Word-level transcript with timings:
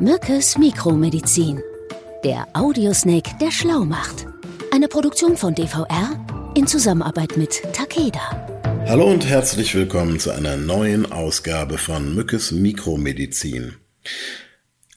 Mückes 0.00 0.58
Mikromedizin. 0.58 1.62
Der 2.22 2.46
Audiosnake, 2.52 3.30
der 3.40 3.50
schlau 3.50 3.86
macht. 3.86 4.26
Eine 4.70 4.88
Produktion 4.88 5.38
von 5.38 5.54
DVR 5.54 6.52
in 6.54 6.66
Zusammenarbeit 6.66 7.38
mit 7.38 7.62
Takeda. 7.72 8.20
Hallo 8.86 9.06
und 9.06 9.26
herzlich 9.26 9.74
willkommen 9.74 10.18
zu 10.18 10.32
einer 10.32 10.58
neuen 10.58 11.10
Ausgabe 11.10 11.78
von 11.78 12.14
Mückes 12.14 12.52
Mikromedizin. 12.52 13.76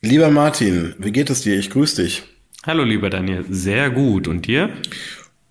Lieber 0.01 0.29
Martin, 0.31 0.95
wie 0.97 1.13
geht 1.13 1.29
es 1.29 1.43
dir? 1.43 1.57
Ich 1.57 1.69
grüße 1.69 2.03
dich. 2.03 2.23
Hallo 2.65 2.83
lieber 2.83 3.09
Daniel, 3.09 3.45
sehr 3.49 3.89
gut. 3.89 4.27
Und 4.27 4.47
dir? 4.47 4.69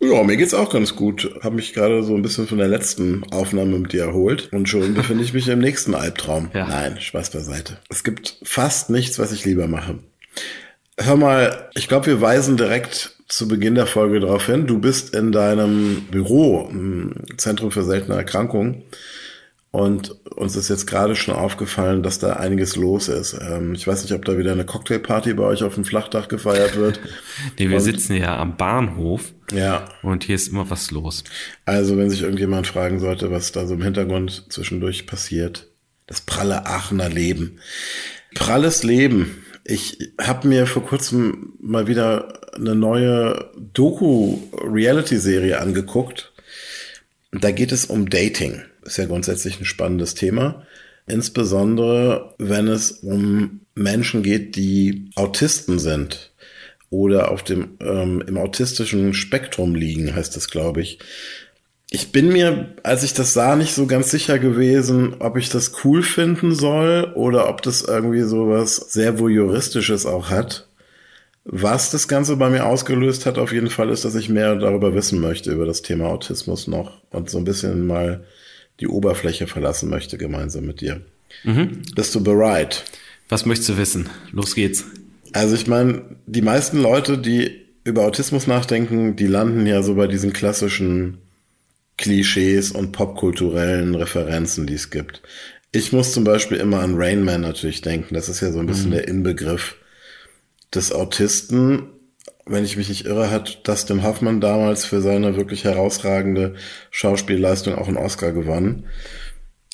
Ja, 0.01 0.23
mir 0.23 0.37
geht's 0.37 0.55
auch 0.55 0.71
ganz 0.71 0.95
gut. 0.95 1.35
Habe 1.43 1.57
mich 1.57 1.75
gerade 1.75 2.03
so 2.05 2.15
ein 2.15 2.23
bisschen 2.23 2.47
von 2.47 2.59
der 2.59 2.69
letzten 2.69 3.25
Aufnahme 3.33 3.79
mit 3.79 3.93
dir 3.93 4.05
erholt 4.05 4.53
und 4.53 4.69
schon 4.69 4.95
befinde 4.95 5.25
ich 5.25 5.35
mich 5.35 5.49
im 5.49 5.59
nächsten 5.59 5.95
Albtraum. 5.95 6.51
Ja. 6.55 6.69
Nein, 6.69 7.01
Spaß 7.01 7.31
beiseite. 7.31 7.79
Es 7.89 8.05
gibt 8.05 8.39
fast 8.45 8.91
nichts, 8.91 9.19
was 9.19 9.33
ich 9.33 9.45
lieber 9.45 9.67
mache. 9.67 9.99
Hör 11.01 11.17
mal, 11.17 11.71
ich 11.75 11.89
glaube, 11.89 12.07
wir 12.07 12.21
weisen 12.21 12.57
direkt 12.57 13.17
zu 13.29 13.49
Beginn 13.49 13.75
der 13.75 13.87
Folge 13.87 14.21
darauf 14.21 14.47
hin. 14.47 14.67
Du 14.67 14.79
bist 14.79 15.15
in 15.15 15.33
deinem 15.33 16.07
Büro 16.11 16.69
im 16.71 17.15
Zentrum 17.37 17.71
für 17.71 17.83
seltene 17.83 18.17
Erkrankungen 18.17 18.85
und 19.71 20.11
uns 20.35 20.57
ist 20.57 20.71
jetzt 20.71 20.87
gerade 20.87 21.15
schon 21.15 21.35
aufgefallen, 21.35 22.03
dass 22.03 22.19
da 22.19 22.35
einiges 22.35 22.77
los 22.77 23.09
ist. 23.09 23.39
Ähm, 23.39 23.75
ich 23.75 23.87
weiß 23.87 24.03
nicht, 24.03 24.15
ob 24.15 24.25
da 24.25 24.39
wieder 24.39 24.53
eine 24.53 24.65
Cocktailparty 24.65 25.35
bei 25.35 25.45
euch 25.45 25.63
auf 25.63 25.75
dem 25.75 25.85
Flachdach 25.85 26.29
gefeiert 26.29 26.77
wird. 26.77 27.01
nee, 27.59 27.69
wir 27.69 27.77
und, 27.77 27.83
sitzen 27.83 28.17
ja 28.17 28.39
am 28.39 28.57
Bahnhof. 28.57 29.35
Ja. 29.53 29.85
Und 30.03 30.25
hier 30.25 30.37
ist 30.37 30.49
immer 30.49 30.71
was 30.71 30.91
los. 30.91 31.23
Also, 31.67 31.99
wenn 31.99 32.09
sich 32.09 32.23
irgendjemand 32.23 32.67
fragen 32.67 32.99
sollte, 32.99 33.31
was 33.31 33.53
da 33.53 33.67
so 33.67 33.75
im 33.75 33.83
Hintergrund 33.83 34.47
zwischendurch 34.49 35.07
passiert. 35.07 35.69
Das 36.07 36.23
pralle 36.23 36.65
Aachener 36.65 37.11
Leben. 37.11 37.59
Pralles 38.35 38.83
Leben. 38.83 39.45
Ich 39.65 40.13
habe 40.19 40.49
mir 40.49 40.67
vor 40.67 40.83
kurzem 40.83 41.53
mal 41.61 41.87
wieder 41.89 42.41
eine 42.57 42.75
neue 42.75 43.51
Doku-Reality-Serie 43.75 45.61
angeguckt. 45.61 46.33
Da 47.33 47.51
geht 47.51 47.73
es 47.73 47.85
um 47.85 48.09
Dating 48.09 48.63
ist 48.83 48.99
ja 48.99 49.07
grundsätzlich 49.07 49.61
ein 49.61 49.65
spannendes 49.65 50.15
Thema. 50.15 50.67
Insbesondere, 51.07 52.35
wenn 52.39 52.69
es 52.69 52.91
um 52.91 53.61
Menschen 53.75 54.23
geht, 54.23 54.57
die 54.57 55.11
Autisten 55.15 55.79
sind 55.79 56.33
oder 56.91 57.31
auf 57.31 57.43
dem 57.43 57.77
ähm, 57.81 58.23
im 58.27 58.37
autistischen 58.37 59.15
Spektrum 59.15 59.75
liegen, 59.75 60.15
heißt 60.15 60.37
das, 60.37 60.51
glaube 60.51 60.83
ich. 60.83 60.99
Ich 61.91 62.13
bin 62.13 62.29
mir, 62.29 62.75
als 62.83 63.03
ich 63.03 63.15
das 63.15 63.33
sah, 63.33 63.57
nicht 63.57 63.75
so 63.75 63.87
ganz 63.87 64.11
sicher 64.11 64.39
gewesen, 64.39 65.17
ob 65.21 65.39
ich 65.39 65.49
das 65.49 65.73
cool 65.85 66.03
finden 66.03 66.55
soll 66.55 67.13
oder 67.15 67.49
ob 67.49 67.63
das 67.63 67.81
irgendwie 67.81 68.23
so 68.23 68.51
was 68.51 68.77
sehr 68.77 69.19
voyeuristisches 69.19 70.05
auch 70.05 70.29
hat. 70.29 70.69
Was 71.45 71.91
das 71.91 72.09
Ganze 72.09 72.37
bei 72.37 72.51
mir 72.51 72.67
ausgelöst 72.67 73.25
hat, 73.25 73.39
auf 73.39 73.53
jeden 73.53 73.71
Fall 73.71 73.89
ist, 73.89 74.05
dass 74.05 74.15
ich 74.15 74.29
mehr 74.29 74.55
darüber 74.57 74.95
wissen 74.95 75.19
möchte, 75.21 75.51
über 75.51 75.65
das 75.65 75.81
Thema 75.81 76.09
Autismus 76.09 76.67
noch 76.67 77.01
und 77.09 77.31
so 77.31 77.39
ein 77.39 77.45
bisschen 77.45 77.87
mal 77.87 78.23
die 78.81 78.89
Oberfläche 78.89 79.47
verlassen 79.47 79.91
möchte, 79.91 80.19
gemeinsam 80.19 80.67
mit 80.67 80.81
dir. 80.81 81.01
Mhm. 81.45 81.83
Bist 81.95 82.15
du 82.15 82.23
bereit? 82.23 82.85
Was 83.29 83.47
möchtest 83.47 83.71
du 83.71 83.77
wissen? 83.77 84.09
Los 84.33 84.55
geht's. 84.55 84.85
Also 85.33 85.55
ich 85.55 85.67
meine, 85.67 86.03
die 86.27 86.43
meisten 86.43 86.81
Leute, 86.81 87.19
die 87.19 87.67
über 87.85 88.07
Autismus 88.07 88.47
nachdenken, 88.47 89.17
die 89.17 89.27
landen 89.27 89.67
ja 89.67 89.83
so 89.83 89.95
bei 89.95 90.07
diesen 90.07 90.33
klassischen 90.33 91.19
Klischees 91.97 92.71
und 92.71 92.93
popkulturellen 92.93 93.95
Referenzen, 93.95 94.67
die 94.67 94.75
es 94.75 94.91
gibt. 94.91 95.23
Ich 95.73 95.93
muss 95.93 96.13
zum 96.13 96.25
Beispiel 96.25 96.59
immer 96.59 96.81
an 96.81 96.95
Rain 96.97 97.25
Man 97.25 97.43
natürlich 97.43 97.83
denken. 97.83 98.15
Das 98.15 98.29
ist 98.29 98.41
ja 98.41 98.53
so 98.53 98.61
ein 98.61 98.67
bisschen 98.67 98.91
mhm. 98.91 98.95
der 98.95 99.09
Inbegriff 99.09 99.77
des 100.75 100.93
Autisten 100.93 101.89
wenn 102.49 102.65
ich 102.65 102.77
mich 102.77 102.89
nicht 102.89 103.07
irre, 103.07 103.31
hat 103.31 103.67
Dustin 103.67 104.03
Hoffman 104.03 104.41
damals 104.41 104.85
für 104.85 105.01
seine 105.01 105.37
wirklich 105.37 105.65
herausragende 105.65 106.55
Schauspielleistung 106.91 107.75
auch 107.75 107.89
einen 107.89 107.97
Oscar 107.97 108.33
gewonnen. 108.33 108.87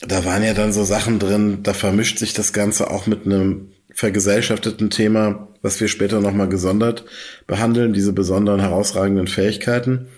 Da 0.07 0.25
waren 0.25 0.43
ja 0.43 0.55
dann 0.55 0.73
so 0.73 0.85
Sachen 0.85 1.19
drin, 1.19 1.63
da 1.63 1.73
vermischt 1.73 2.19
sich 2.19 2.33
das 2.33 2.53
Ganze 2.53 2.91
auch 2.91 3.07
mit 3.07 3.27
einem 3.27 3.73
vergesellschafteten 3.93 4.91
Thema, 4.91 5.49
was 5.63 5.81
wir 5.81 5.89
später 5.89 6.21
nochmal 6.21 6.49
gesondert 6.49 7.05
behandeln, 7.47 7.93
diese 7.93 8.13
besonderen 8.13 8.61
herausragenden 8.61 9.29
Fähigkeiten. 9.29 10.09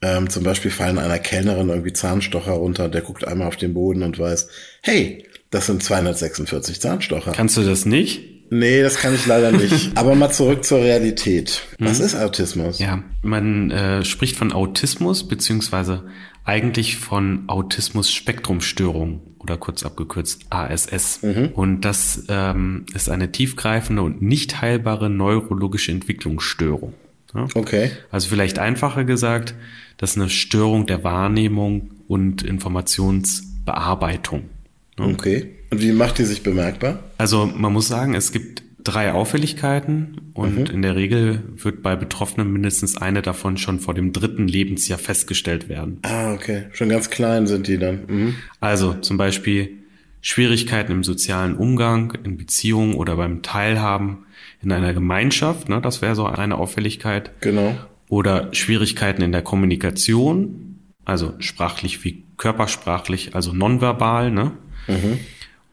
Ähm, 0.00 0.30
zum 0.30 0.44
Beispiel 0.44 0.70
fallen 0.70 0.98
einer 0.98 1.18
Kellnerin 1.18 1.68
irgendwie 1.68 1.92
Zahnstocher 1.92 2.52
runter, 2.52 2.88
der 2.88 3.02
guckt 3.02 3.26
einmal 3.26 3.48
auf 3.48 3.56
den 3.56 3.74
Boden 3.74 4.02
und 4.02 4.18
weiß, 4.18 4.48
hey, 4.82 5.24
das 5.50 5.66
sind 5.66 5.82
246 5.82 6.80
Zahnstocher. 6.80 7.32
Kannst 7.32 7.56
du 7.56 7.62
das 7.62 7.84
nicht? 7.84 8.37
Nee, 8.50 8.82
das 8.82 8.96
kann 8.96 9.14
ich 9.14 9.26
leider 9.26 9.52
nicht. 9.52 9.92
Aber 9.96 10.14
mal 10.14 10.30
zurück 10.30 10.64
zur 10.64 10.78
Realität. 10.78 11.62
Was 11.78 11.98
mhm. 11.98 12.06
ist 12.06 12.14
Autismus? 12.14 12.78
Ja, 12.78 13.02
man 13.22 13.70
äh, 13.70 14.02
spricht 14.04 14.36
von 14.36 14.52
Autismus, 14.52 15.28
beziehungsweise 15.28 16.04
eigentlich 16.44 16.96
von 16.96 17.44
Autismus-Spektrumstörung 17.46 19.20
oder 19.38 19.58
kurz 19.58 19.84
abgekürzt 19.84 20.46
ASS. 20.50 21.22
Mhm. 21.22 21.50
Und 21.54 21.82
das 21.82 22.24
ähm, 22.28 22.86
ist 22.94 23.10
eine 23.10 23.32
tiefgreifende 23.32 24.02
und 24.02 24.22
nicht 24.22 24.62
heilbare 24.62 25.10
neurologische 25.10 25.92
Entwicklungsstörung. 25.92 26.94
Ja? 27.34 27.48
Okay. 27.54 27.90
Also 28.10 28.30
vielleicht 28.30 28.58
einfacher 28.58 29.04
gesagt, 29.04 29.54
das 29.98 30.12
ist 30.12 30.16
eine 30.16 30.30
Störung 30.30 30.86
der 30.86 31.04
Wahrnehmung 31.04 31.90
und 32.08 32.42
Informationsbearbeitung. 32.42 34.44
Okay. 34.98 35.57
Und 35.70 35.82
wie 35.82 35.92
macht 35.92 36.18
die 36.18 36.24
sich 36.24 36.42
bemerkbar? 36.42 37.00
Also 37.18 37.46
man 37.46 37.72
muss 37.72 37.88
sagen, 37.88 38.14
es 38.14 38.32
gibt 38.32 38.62
drei 38.82 39.12
Auffälligkeiten 39.12 40.32
und 40.34 40.68
mhm. 40.68 40.74
in 40.74 40.82
der 40.82 40.96
Regel 40.96 41.42
wird 41.56 41.82
bei 41.82 41.94
Betroffenen 41.94 42.50
mindestens 42.52 42.96
eine 42.96 43.22
davon 43.22 43.58
schon 43.58 43.80
vor 43.80 43.92
dem 43.92 44.12
dritten 44.12 44.48
Lebensjahr 44.48 44.98
festgestellt 44.98 45.68
werden. 45.68 45.98
Ah, 46.02 46.32
okay. 46.32 46.64
Schon 46.72 46.88
ganz 46.88 47.10
klein 47.10 47.46
sind 47.46 47.66
die 47.66 47.78
dann. 47.78 48.00
Mhm. 48.06 48.34
Also 48.60 48.94
zum 48.94 49.18
Beispiel 49.18 49.78
Schwierigkeiten 50.20 50.92
im 50.92 51.04
sozialen 51.04 51.54
Umgang, 51.56 52.16
in 52.24 52.36
Beziehungen 52.36 52.94
oder 52.94 53.16
beim 53.16 53.42
Teilhaben 53.42 54.26
in 54.62 54.72
einer 54.72 54.94
Gemeinschaft, 54.94 55.68
ne, 55.68 55.80
das 55.80 56.02
wäre 56.02 56.14
so 56.14 56.26
eine 56.26 56.56
Auffälligkeit. 56.56 57.30
Genau. 57.40 57.76
Oder 58.08 58.48
Schwierigkeiten 58.52 59.22
in 59.22 59.32
der 59.32 59.42
Kommunikation, 59.42 60.78
also 61.04 61.34
sprachlich 61.38 62.04
wie 62.04 62.24
körpersprachlich, 62.36 63.34
also 63.34 63.52
nonverbal, 63.52 64.30
ne? 64.30 64.52
Mhm. 64.86 65.18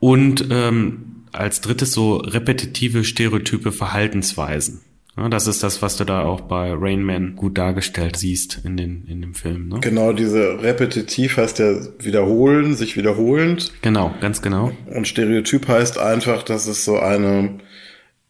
Und 0.05 0.49
ähm, 0.51 1.23
als 1.31 1.61
drittes 1.61 1.91
so 1.91 2.17
repetitive 2.17 3.03
stereotype 3.03 3.71
Verhaltensweisen. 3.71 4.81
Ja, 5.17 5.29
das 5.29 5.47
ist 5.47 5.63
das, 5.63 5.81
was 5.81 5.97
du 5.97 6.03
da 6.03 6.21
auch 6.21 6.41
bei 6.41 6.71
Rain 6.75 7.01
Man 7.01 7.35
gut 7.35 7.57
dargestellt 7.57 8.16
siehst 8.16 8.61
in, 8.63 8.77
den, 8.77 9.07
in 9.07 9.21
dem 9.21 9.33
Film. 9.33 9.67
Ne? 9.67 9.79
Genau, 9.81 10.13
diese 10.13 10.61
repetitiv 10.61 11.38
heißt 11.38 11.57
ja 11.57 11.73
wiederholen, 11.97 12.75
sich 12.75 12.95
wiederholend. 12.97 13.73
Genau, 13.81 14.13
ganz 14.21 14.43
genau. 14.43 14.73
Und 14.85 15.07
Stereotyp 15.07 15.67
heißt 15.67 15.97
einfach, 15.97 16.43
dass 16.43 16.67
es 16.67 16.85
so 16.85 16.99
eine, 16.99 17.57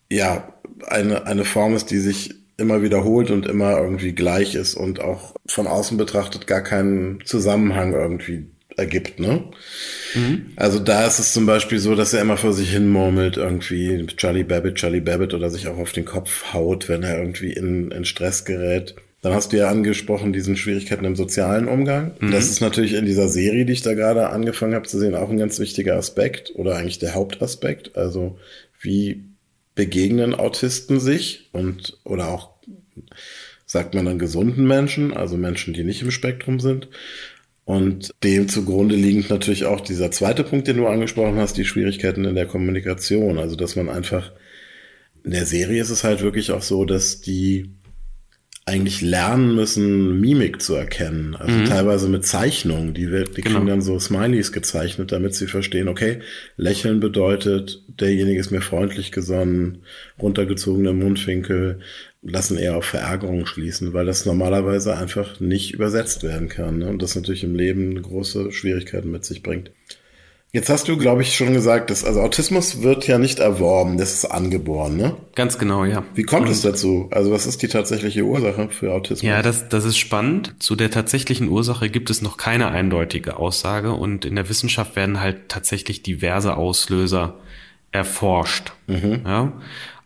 ja, 0.09 0.47
eine, 0.87 1.27
eine 1.27 1.43
Form 1.43 1.75
ist, 1.75 1.91
die 1.91 1.99
sich 1.99 2.35
immer 2.55 2.83
wiederholt 2.83 3.31
und 3.31 3.47
immer 3.47 3.77
irgendwie 3.77 4.13
gleich 4.13 4.55
ist 4.55 4.75
und 4.75 5.01
auch 5.01 5.35
von 5.45 5.67
außen 5.67 5.97
betrachtet 5.97 6.47
gar 6.47 6.61
keinen 6.61 7.19
Zusammenhang 7.25 7.91
irgendwie 7.91 8.45
ergibt, 8.77 9.19
ne? 9.19 9.43
Mhm. 10.13 10.53
Also 10.55 10.79
da 10.79 11.05
ist 11.05 11.19
es 11.19 11.33
zum 11.33 11.45
Beispiel 11.45 11.79
so, 11.79 11.95
dass 11.95 12.13
er 12.13 12.21
immer 12.21 12.37
vor 12.37 12.53
sich 12.53 12.71
hin 12.71 12.89
murmelt, 12.89 13.37
irgendwie 13.37 14.05
Charlie 14.17 14.43
Babbitt, 14.43 14.75
Charlie 14.75 15.01
Babbitt 15.01 15.33
oder 15.33 15.49
sich 15.49 15.67
auch 15.67 15.77
auf 15.77 15.91
den 15.91 16.05
Kopf 16.05 16.53
haut, 16.53 16.89
wenn 16.89 17.03
er 17.03 17.17
irgendwie 17.17 17.53
in, 17.53 17.91
in 17.91 18.05
Stress 18.05 18.45
gerät. 18.45 18.95
Dann 19.21 19.33
hast 19.33 19.53
du 19.53 19.57
ja 19.57 19.69
angesprochen, 19.69 20.33
diesen 20.33 20.55
Schwierigkeiten 20.55 21.05
im 21.05 21.15
sozialen 21.15 21.67
Umgang. 21.67 22.11
Mhm. 22.19 22.31
Das 22.31 22.49
ist 22.49 22.61
natürlich 22.61 22.93
in 22.93 23.05
dieser 23.05 23.27
Serie, 23.27 23.65
die 23.65 23.73
ich 23.73 23.81
da 23.81 23.93
gerade 23.93 24.29
angefangen 24.29 24.75
habe 24.75 24.87
zu 24.87 24.99
sehen, 24.99 25.15
auch 25.15 25.29
ein 25.29 25.39
ganz 25.39 25.59
wichtiger 25.59 25.95
Aspekt 25.95 26.51
oder 26.55 26.75
eigentlich 26.75 26.99
der 26.99 27.15
Hauptaspekt. 27.15 27.97
Also 27.97 28.37
wie 28.79 29.23
begegnen 29.73 30.35
Autisten 30.35 30.99
sich 30.99 31.49
und 31.51 31.97
oder 32.03 32.29
auch 32.29 32.51
sagt 33.65 33.93
man 33.93 34.05
dann 34.05 34.19
gesunden 34.19 34.67
Menschen, 34.67 35.11
also 35.11 35.37
Menschen, 35.37 35.73
die 35.73 35.83
nicht 35.83 36.01
im 36.01 36.11
Spektrum 36.11 36.59
sind. 36.59 36.87
Und 37.65 38.11
dem 38.23 38.47
zugrunde 38.47 38.95
liegend 38.95 39.31
natürlich 39.31 39.65
auch 39.65 39.81
dieser 39.81 40.11
zweite 40.11 40.43
Punkt, 40.43 40.67
den 40.67 40.77
du 40.77 40.87
angesprochen 40.87 41.37
hast, 41.37 41.57
die 41.57 41.65
Schwierigkeiten 41.65 42.23
in 42.23 42.35
der 42.35 42.45
Kommunikation. 42.45 43.39
Also, 43.39 43.55
dass 43.55 43.75
man 43.75 43.89
einfach, 43.89 44.31
in 45.23 45.31
der 45.31 45.45
Serie 45.45 45.81
ist 45.81 45.89
es 45.89 46.03
halt 46.03 46.21
wirklich 46.21 46.51
auch 46.51 46.61
so, 46.61 46.85
dass 46.85 47.21
die 47.21 47.71
eigentlich 48.67 49.01
lernen 49.01 49.53
müssen, 49.53 50.19
Mimik 50.19 50.59
zu 50.59 50.73
erkennen. 50.73 51.35
Also 51.35 51.55
mhm. 51.55 51.65
teilweise 51.65 52.09
mit 52.09 52.25
Zeichnungen. 52.25 52.95
Die, 52.95 53.05
die 53.05 53.41
genau. 53.41 53.57
kriegen 53.57 53.67
dann 53.67 53.81
so 53.81 53.99
Smileys 53.99 54.51
gezeichnet, 54.51 55.11
damit 55.11 55.35
sie 55.35 55.45
verstehen, 55.45 55.87
okay, 55.87 56.19
lächeln 56.57 56.99
bedeutet, 56.99 57.83
derjenige 57.87 58.39
ist 58.39 58.49
mir 58.49 58.61
freundlich 58.61 59.11
gesonnen, 59.11 59.83
runtergezogene 60.19 60.93
Mundwinkel, 60.93 61.79
lassen 62.25 62.57
eher 62.57 62.75
auf 62.75 62.85
Verärgerung 62.85 63.45
schließen, 63.45 63.93
weil 63.93 64.05
das 64.05 64.25
normalerweise 64.25 64.97
einfach 64.97 65.39
nicht 65.39 65.73
übersetzt 65.73 66.23
werden 66.23 66.49
kann. 66.49 66.79
Ne? 66.79 66.89
Und 66.89 67.01
das 67.01 67.15
natürlich 67.15 67.43
im 67.43 67.55
Leben 67.55 68.01
große 68.01 68.51
Schwierigkeiten 68.51 69.11
mit 69.11 69.23
sich 69.23 69.43
bringt. 69.43 69.71
Jetzt 70.51 70.69
hast 70.69 70.87
du, 70.87 70.95
glaube 70.95 71.21
ich, 71.21 71.35
schon 71.35 71.51
gesagt, 71.51 71.89
dass 71.89 72.05
also 72.05 72.21
Autismus 72.21 72.81
wird 72.81 73.05
ja 73.07 73.17
nicht 73.17 73.39
erworben, 73.39 73.97
das 73.97 74.13
ist 74.13 74.25
angeboren, 74.25 74.95
ne? 74.95 75.17
Ganz 75.35 75.57
genau, 75.57 75.83
ja. 75.83 76.05
Wie 76.13 76.23
kommt 76.23 76.47
es 76.47 76.61
dazu? 76.61 77.09
Also 77.11 77.29
was 77.31 77.45
ist 77.45 77.61
die 77.61 77.67
tatsächliche 77.67 78.23
Ursache 78.23 78.69
für 78.69 78.93
Autismus? 78.93 79.21
Ja, 79.21 79.41
das, 79.41 79.67
das 79.67 79.83
ist 79.83 79.97
spannend. 79.97 80.55
Zu 80.59 80.77
der 80.77 80.89
tatsächlichen 80.91 81.49
Ursache 81.49 81.89
gibt 81.89 82.09
es 82.09 82.21
noch 82.21 82.37
keine 82.37 82.69
eindeutige 82.69 83.35
Aussage 83.35 83.91
und 83.91 84.23
in 84.23 84.35
der 84.35 84.47
Wissenschaft 84.47 84.95
werden 84.95 85.19
halt 85.19 85.49
tatsächlich 85.49 86.03
diverse 86.03 86.55
Auslöser 86.55 87.35
erforscht. 87.91 88.71
Mhm. 88.87 89.23
Ja? 89.25 89.51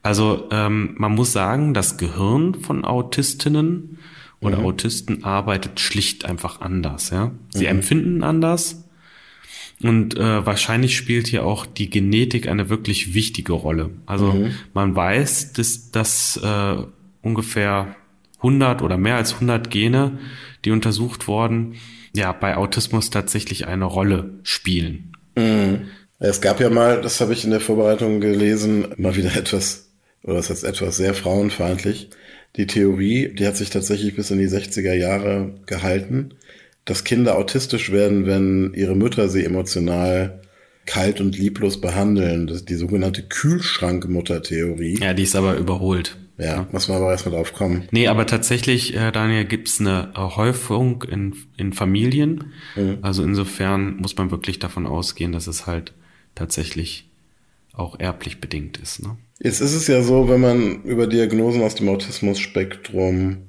Also 0.02 0.48
ähm, 0.52 0.96
man 0.98 1.14
muss 1.14 1.34
sagen, 1.34 1.74
das 1.74 1.98
Gehirn 1.98 2.56
von 2.56 2.86
Autistinnen 2.86 4.00
oder 4.40 4.60
mhm. 4.60 4.66
Autisten 4.66 5.24
arbeitet 5.24 5.80
schlicht 5.80 6.26
einfach 6.26 6.62
anders. 6.62 7.10
Ja? 7.10 7.32
Sie 7.50 7.66
mhm. 7.66 7.72
empfinden 7.72 8.24
anders 8.24 8.86
und 9.82 10.18
äh, 10.18 10.46
wahrscheinlich 10.46 10.96
spielt 10.96 11.28
hier 11.28 11.46
auch 11.46 11.66
die 11.66 11.90
Genetik 11.90 12.48
eine 12.48 12.70
wirklich 12.70 13.14
wichtige 13.14 13.54
Rolle. 13.54 13.92
Also 14.06 14.34
mhm. 14.34 14.52
man 14.74 14.96
weiß, 14.96 15.54
dass, 15.54 15.92
dass 15.92 16.38
äh, 16.38 16.76
ungefähr 17.22 17.96
100 18.38 18.82
oder 18.82 18.98
mehr 18.98 19.16
als 19.16 19.34
100 19.34 19.70
Gene, 19.70 20.20
die 20.66 20.72
untersucht 20.72 21.28
wurden, 21.28 21.76
ja 22.16 22.32
bei 22.32 22.58
Autismus 22.58 23.10
tatsächlich 23.10 23.68
eine 23.68 23.86
Rolle 23.86 24.40
spielen. 24.44 25.14
Mhm. 25.36 25.88
Es 26.22 26.42
gab 26.42 26.60
ja 26.60 26.70
mal, 26.70 27.02
das 27.02 27.22
habe 27.22 27.32
ich 27.32 27.46
in 27.46 27.52
der 27.52 27.62
Vorbereitung 27.62 28.20
gelesen, 28.20 28.88
mal 28.98 29.16
wieder 29.16 29.36
etwas, 29.38 29.89
oder 30.24 30.36
das 30.36 30.50
heißt 30.50 30.64
etwas 30.64 30.98
sehr 30.98 31.14
frauenfeindlich. 31.14 32.10
Die 32.56 32.68
Theorie, 32.68 33.34
die 33.34 33.46
hat 33.46 33.58
sich 33.58 33.70
tatsächlich 33.70 34.16
bis 34.16 34.32
in 34.32 34.40
die 34.40 34.48
60er 34.48 34.94
Jahre 34.94 35.54
gehalten, 35.66 36.34
dass 36.86 37.04
Kinder 37.04 37.38
autistisch 37.38 37.92
werden, 37.92 38.26
wenn 38.26 38.74
ihre 38.74 38.96
Mütter 38.96 39.30
sie 39.30 39.46
emotional 39.46 40.42
kalt 40.86 41.22
und 41.22 41.38
lieblos 41.38 41.80
behandeln. 41.80 42.48
Das 42.48 42.58
ist 42.58 42.70
die 42.70 42.76
sogenannte 42.76 43.22
Kühlschrankmutter-Theorie. 43.24 45.00
Ja, 45.00 45.14
die 45.14 45.24
ist 45.24 45.36
aber 45.36 45.56
überholt. 45.56 46.18
Ja, 46.40 46.68
muss 46.72 46.88
man 46.88 46.98
aber 46.98 47.12
erstmal 47.12 47.36
drauf 47.36 47.54
kommen. 47.54 47.88
Nee, 47.92 48.08
aber 48.08 48.26
tatsächlich, 48.26 48.96
äh, 48.96 49.12
Daniel, 49.12 49.46
gibt's 49.46 49.80
eine 49.82 50.14
Häufung 50.16 51.04
in, 51.04 51.36
in 51.58 51.74
Familien. 51.74 52.54
Mhm. 52.76 53.00
Also 53.02 53.24
insofern 53.24 53.98
muss 53.98 54.16
man 54.16 54.32
wirklich 54.32 54.58
davon 54.58 54.88
ausgehen, 54.88 55.34
dass 55.34 55.48
es 55.48 55.68
halt 55.68 55.94
tatsächlich 56.36 57.09
auch 57.74 58.00
erblich 58.00 58.42
bedingt 58.42 58.78
ist. 58.78 59.02
Ne? 59.02 59.18
Jetzt 59.40 59.62
ist 59.62 59.74
es 59.74 59.88
ja 59.88 60.02
so, 60.02 60.28
wenn 60.30 60.42
man 60.42 60.84
über 60.84 61.08
Diagnosen 61.08 61.62
aus 61.64 61.76
dem 61.76 61.90
Autismus-Spektrum 61.90 63.48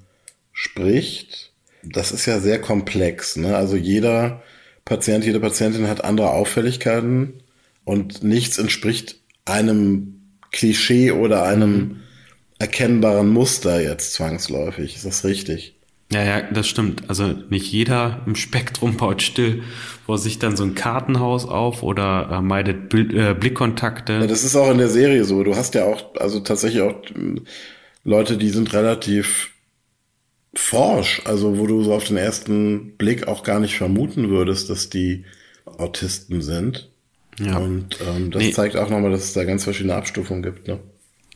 spricht, 0.53 1.53
das 1.83 2.13
ist 2.13 2.27
ja 2.27 2.39
sehr 2.41 2.61
komplex. 2.61 3.37
Ne? 3.37 3.57
Also 3.57 3.77
jeder 3.77 4.43
Patient, 4.85 5.25
jede 5.25 5.41
Patientin 5.41 5.89
hat 5.89 6.05
andere 6.05 6.31
Auffälligkeiten 6.31 7.43
und 7.85 8.23
nichts 8.23 8.59
entspricht 8.59 9.21
einem 9.45 10.21
Klischee 10.53 11.13
oder 11.13 11.45
einem 11.45 11.73
mhm. 11.73 11.97
erkennbaren 12.59 13.29
Muster 13.29 13.81
jetzt 13.81 14.13
zwangsläufig. 14.13 14.97
Ist 14.97 15.07
das 15.07 15.25
richtig? 15.25 15.80
Ja, 16.13 16.25
ja, 16.25 16.43
das 16.43 16.67
stimmt. 16.67 17.05
Also 17.09 17.35
nicht 17.51 17.71
jeder 17.71 18.23
im 18.27 18.35
Spektrum 18.35 18.97
baut 18.97 19.23
still 19.23 19.63
vor 20.07 20.19
sich 20.19 20.41
dann 20.41 20.57
so 20.57 20.65
ein 20.65 20.75
Kartenhaus 20.75 21.47
auf 21.47 21.85
oder 21.85 22.29
äh, 22.33 22.43
meidet 22.43 22.89
Bild, 22.89 23.13
äh, 23.15 23.35
Blickkontakte. 23.35 24.15
Ja, 24.15 24.27
das 24.27 24.43
ist 24.43 24.57
auch 24.57 24.71
in 24.71 24.79
der 24.79 24.89
Serie 24.89 25.25
so. 25.25 25.45
Du 25.45 25.55
hast 25.55 25.75
ja 25.75 25.85
auch, 25.85 26.17
also 26.17 26.41
tatsächlich 26.41 26.83
auch 26.83 26.97
hm, 27.15 27.45
Leute, 28.03 28.37
die 28.37 28.49
sind 28.49 28.73
relativ 28.73 29.51
forsch, 30.53 31.23
also 31.27 31.59
wo 31.59 31.67
du 31.69 31.85
so 31.85 31.95
auf 31.95 32.05
den 32.05 32.17
ersten 32.17 32.97
Blick 32.97 33.29
auch 33.29 33.45
gar 33.45 33.61
nicht 33.61 33.77
vermuten 33.77 34.31
würdest, 34.31 34.69
dass 34.69 34.91
die 34.91 35.25
Autisten 35.65 36.43
sind. 36.43 36.91
Ja. 37.39 37.59
Und 37.59 37.99
ähm, 38.07 38.33
das 38.33 38.43
nee. 38.43 38.51
zeigt 38.51 38.77
auch 38.77 38.91
nochmal, 38.91 39.13
dass 39.13 39.23
es 39.23 39.33
da 39.33 39.45
ganz 39.45 39.63
verschiedene 39.63 39.95
Abstufungen 39.95 40.43
gibt. 40.43 40.67
Ne? 40.67 40.81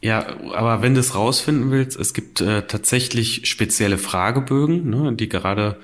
Ja, 0.05 0.27
aber 0.53 0.83
wenn 0.83 0.93
du 0.93 1.01
es 1.01 1.15
rausfinden 1.15 1.71
willst, 1.71 1.99
es 1.99 2.13
gibt 2.13 2.43
äh, 2.43 2.67
tatsächlich 2.67 3.47
spezielle 3.47 3.97
Fragebögen, 3.97 4.91
ne, 4.91 5.15
die 5.15 5.31
gerade 5.31 5.79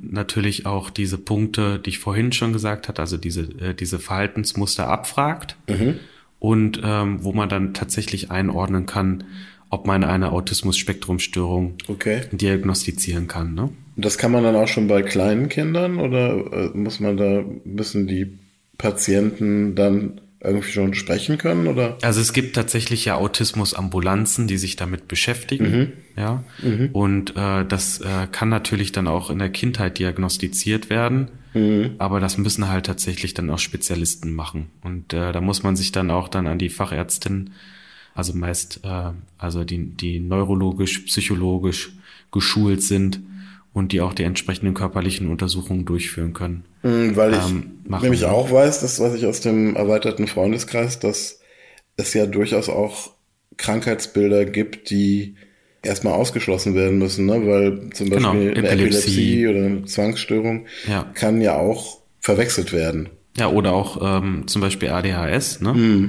natürlich 0.00 0.64
auch 0.64 0.90
diese 0.90 1.18
Punkte, 1.18 1.80
die 1.80 1.90
ich 1.90 1.98
vorhin 1.98 2.30
schon 2.30 2.52
gesagt 2.52 2.86
hatte, 2.86 3.02
also 3.02 3.16
diese, 3.16 3.40
äh, 3.60 3.74
diese 3.74 3.98
Verhaltensmuster 3.98 4.86
abfragt 4.86 5.56
mhm. 5.68 5.98
und 6.38 6.80
ähm, 6.84 7.24
wo 7.24 7.32
man 7.32 7.48
dann 7.48 7.74
tatsächlich 7.74 8.30
einordnen 8.30 8.86
kann, 8.86 9.24
ob 9.70 9.88
man 9.88 10.04
eine 10.04 10.30
Autismus-Spektrum-Störung 10.30 11.74
okay. 11.88 12.22
diagnostizieren 12.30 13.26
kann. 13.26 13.54
Ne? 13.54 13.70
Das 13.96 14.18
kann 14.18 14.30
man 14.30 14.44
dann 14.44 14.54
auch 14.54 14.68
schon 14.68 14.86
bei 14.86 15.02
kleinen 15.02 15.48
Kindern 15.48 15.98
oder 15.98 16.52
äh, 16.52 16.70
muss 16.74 17.00
man 17.00 17.16
da, 17.16 17.42
müssen 17.64 18.06
die 18.06 18.38
Patienten 18.78 19.74
dann 19.74 20.20
irgendwie 20.44 20.70
schon 20.70 20.94
sprechen 20.94 21.38
können 21.38 21.66
oder? 21.66 21.98
Also 22.02 22.20
es 22.20 22.32
gibt 22.32 22.54
tatsächlich 22.54 23.04
ja 23.04 23.16
Autismus-Ambulanzen, 23.16 24.46
die 24.46 24.58
sich 24.58 24.76
damit 24.76 25.08
beschäftigen, 25.08 25.70
mhm. 25.70 25.92
ja. 26.16 26.44
Mhm. 26.62 26.90
Und 26.92 27.36
äh, 27.36 27.64
das 27.64 28.00
äh, 28.00 28.26
kann 28.30 28.48
natürlich 28.48 28.92
dann 28.92 29.08
auch 29.08 29.30
in 29.30 29.38
der 29.38 29.50
Kindheit 29.50 29.98
diagnostiziert 29.98 30.90
werden, 30.90 31.28
mhm. 31.54 31.92
aber 31.98 32.20
das 32.20 32.38
müssen 32.38 32.68
halt 32.68 32.86
tatsächlich 32.86 33.34
dann 33.34 33.50
auch 33.50 33.58
Spezialisten 33.58 34.32
machen. 34.34 34.70
Und 34.82 35.12
äh, 35.12 35.32
da 35.32 35.40
muss 35.40 35.62
man 35.62 35.76
sich 35.76 35.92
dann 35.92 36.10
auch 36.10 36.28
dann 36.28 36.46
an 36.46 36.58
die 36.58 36.70
Fachärztin 36.70 37.50
also 38.14 38.32
meist 38.32 38.80
äh, 38.84 39.10
also 39.38 39.64
die, 39.64 39.86
die 39.96 40.20
neurologisch, 40.20 41.00
psychologisch 41.00 41.92
geschult 42.30 42.82
sind 42.82 43.20
und 43.74 43.92
die 43.92 44.00
auch 44.00 44.14
die 44.14 44.22
entsprechenden 44.22 44.72
körperlichen 44.72 45.28
Untersuchungen 45.28 45.84
durchführen 45.84 46.32
können. 46.32 46.64
Mhm, 46.82 47.16
weil 47.16 47.34
ich 47.34 47.46
ähm, 47.46 47.80
nämlich 48.00 48.24
auch 48.24 48.50
weiß, 48.50 48.80
das 48.80 49.00
was 49.00 49.14
ich 49.14 49.26
aus 49.26 49.40
dem 49.40 49.76
erweiterten 49.76 50.26
Freundeskreis, 50.26 51.00
dass 51.00 51.40
es 51.96 52.14
ja 52.14 52.24
durchaus 52.24 52.70
auch 52.70 53.10
Krankheitsbilder 53.56 54.46
gibt, 54.46 54.90
die 54.90 55.34
erstmal 55.82 56.14
ausgeschlossen 56.14 56.74
werden 56.74 56.98
müssen, 56.98 57.26
ne? 57.26 57.46
weil 57.46 57.90
zum 57.90 58.08
genau, 58.10 58.32
Beispiel 58.32 58.54
genau, 58.54 58.68
eine 58.68 58.82
Epilepsie. 58.82 59.48
oder 59.48 59.58
eine 59.58 59.84
Zwangsstörung 59.84 60.66
ja. 60.88 61.10
kann 61.14 61.40
ja 61.40 61.56
auch 61.56 61.98
verwechselt 62.20 62.72
werden. 62.72 63.10
Ja, 63.36 63.50
oder 63.50 63.72
auch 63.72 63.98
ähm, 64.00 64.46
zum 64.46 64.62
Beispiel 64.62 64.88
ADHS, 64.90 65.60
ne? 65.60 65.74
Mm. 65.74 66.04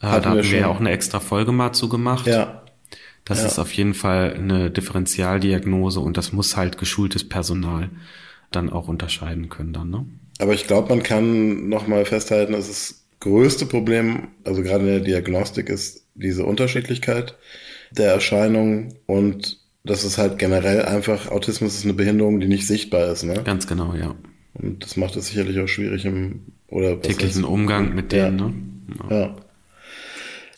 Äh, 0.00 0.02
da 0.02 0.24
haben 0.24 0.36
wir, 0.36 0.44
wir 0.44 0.58
ja 0.60 0.68
auch 0.68 0.78
eine 0.78 0.92
extra 0.92 1.18
Folge 1.18 1.50
mal 1.50 1.72
zugemacht. 1.72 2.28
Ja. 2.28 2.62
Das 3.28 3.40
ja. 3.40 3.46
ist 3.46 3.58
auf 3.58 3.72
jeden 3.72 3.94
Fall 3.94 4.34
eine 4.34 4.70
Differentialdiagnose 4.70 6.00
und 6.00 6.16
das 6.16 6.32
muss 6.32 6.56
halt 6.56 6.78
geschultes 6.78 7.28
Personal 7.28 7.90
dann 8.50 8.70
auch 8.70 8.88
unterscheiden 8.88 9.50
können 9.50 9.72
dann, 9.72 9.90
ne? 9.90 10.06
Aber 10.40 10.54
ich 10.54 10.66
glaube, 10.66 10.88
man 10.88 11.02
kann 11.02 11.68
nochmal 11.68 12.04
festhalten, 12.04 12.52
dass 12.52 12.68
das 12.68 13.04
größte 13.20 13.66
Problem, 13.66 14.28
also 14.44 14.62
gerade 14.62 14.84
in 14.84 14.90
der 14.90 15.00
Diagnostik, 15.00 15.68
ist 15.68 16.06
diese 16.14 16.44
Unterschiedlichkeit 16.44 17.36
der 17.90 18.12
Erscheinungen 18.12 18.94
und 19.06 19.58
das 19.84 20.04
ist 20.04 20.18
halt 20.18 20.38
generell 20.38 20.82
einfach, 20.82 21.30
Autismus 21.30 21.74
ist 21.74 21.84
eine 21.84 21.94
Behinderung, 21.94 22.40
die 22.40 22.48
nicht 22.48 22.66
sichtbar 22.66 23.10
ist, 23.10 23.24
ne? 23.24 23.42
Ganz 23.44 23.66
genau, 23.66 23.94
ja. 23.94 24.14
Und 24.54 24.84
das 24.84 24.96
macht 24.96 25.16
es 25.16 25.28
sicherlich 25.28 25.58
auch 25.60 25.68
schwierig 25.68 26.04
im 26.04 26.52
oder 26.68 27.00
täglichen 27.00 27.44
Umgang 27.44 27.94
mit 27.94 28.12
denen, 28.12 28.38
ja. 28.38 28.46
ne? 28.46 28.54
Ja. 29.10 29.20
ja. 29.20 29.36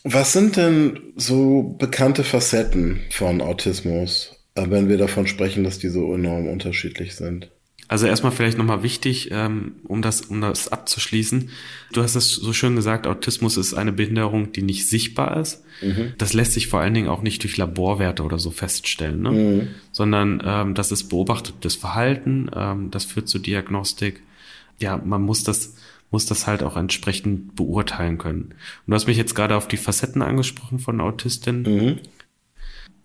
Was 0.03 0.33
sind 0.33 0.57
denn 0.57 0.99
so 1.15 1.75
bekannte 1.77 2.23
Facetten 2.23 3.01
von 3.11 3.41
Autismus, 3.41 4.35
äh, 4.55 4.65
wenn 4.69 4.89
wir 4.89 4.97
davon 4.97 5.27
sprechen, 5.27 5.63
dass 5.63 5.79
die 5.79 5.89
so 5.89 6.13
enorm 6.13 6.47
unterschiedlich 6.47 7.15
sind? 7.15 7.49
Also 7.91 8.07
erstmal 8.07 8.31
vielleicht 8.31 8.57
nochmal 8.57 8.83
wichtig, 8.83 9.31
ähm, 9.31 9.73
um 9.83 10.01
das, 10.01 10.21
um 10.21 10.39
das 10.39 10.69
abzuschließen. 10.69 11.49
Du 11.91 12.01
hast 12.01 12.15
es 12.15 12.33
so 12.35 12.53
schön 12.53 12.77
gesagt, 12.77 13.05
Autismus 13.05 13.57
ist 13.57 13.73
eine 13.73 13.91
Behinderung, 13.91 14.53
die 14.53 14.61
nicht 14.61 14.87
sichtbar 14.87 15.35
ist. 15.41 15.65
Mhm. 15.81 16.13
Das 16.17 16.31
lässt 16.31 16.53
sich 16.53 16.67
vor 16.67 16.79
allen 16.79 16.93
Dingen 16.93 17.09
auch 17.09 17.21
nicht 17.21 17.43
durch 17.43 17.57
Laborwerte 17.57 18.23
oder 18.23 18.39
so 18.39 18.49
feststellen, 18.49 19.21
ne? 19.21 19.31
Mhm. 19.31 19.67
sondern 19.91 20.41
ähm, 20.45 20.73
das 20.73 20.93
ist 20.93 21.09
beobachtetes 21.09 21.75
Verhalten, 21.75 22.49
ähm, 22.55 22.91
das 22.91 23.03
führt 23.03 23.27
zur 23.27 23.41
Diagnostik. 23.41 24.21
Ja, 24.79 24.95
man 25.03 25.21
muss 25.21 25.43
das 25.43 25.75
muss 26.11 26.25
das 26.25 26.45
halt 26.45 26.61
auch 26.61 26.77
entsprechend 26.77 27.55
beurteilen 27.55 28.17
können. 28.17 28.41
Und 28.43 28.87
du 28.87 28.93
hast 28.93 29.07
mich 29.07 29.17
jetzt 29.17 29.33
gerade 29.33 29.55
auf 29.55 29.67
die 29.67 29.77
Facetten 29.77 30.21
angesprochen 30.21 30.77
von 30.77 31.01
Autistinnen. 31.01 31.63
Mhm. 31.63 31.99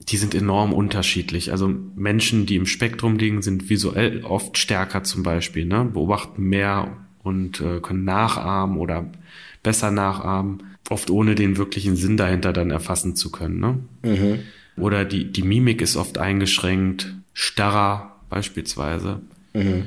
Die 0.00 0.16
sind 0.16 0.34
enorm 0.34 0.72
unterschiedlich. 0.72 1.52
Also 1.52 1.68
Menschen, 1.68 2.46
die 2.46 2.56
im 2.56 2.66
Spektrum 2.66 3.16
liegen, 3.16 3.42
sind 3.42 3.70
visuell 3.70 4.24
oft 4.24 4.58
stärker 4.58 5.04
zum 5.04 5.22
Beispiel, 5.22 5.64
ne? 5.64 5.84
beobachten 5.84 6.42
mehr 6.42 6.96
und 7.22 7.60
äh, 7.60 7.80
können 7.80 8.04
nachahmen 8.04 8.76
oder 8.76 9.10
besser 9.62 9.90
nachahmen, 9.90 10.62
oft 10.90 11.10
ohne 11.10 11.34
den 11.34 11.56
wirklichen 11.56 11.96
Sinn 11.96 12.16
dahinter 12.16 12.52
dann 12.52 12.70
erfassen 12.70 13.16
zu 13.16 13.30
können. 13.30 13.58
Ne? 13.58 13.78
Mhm. 14.02 14.38
Oder 14.76 15.04
die, 15.04 15.32
die 15.32 15.42
Mimik 15.42 15.80
ist 15.80 15.96
oft 15.96 16.18
eingeschränkt, 16.18 17.14
starrer 17.32 18.16
beispielsweise. 18.28 19.22
Mhm. 19.54 19.86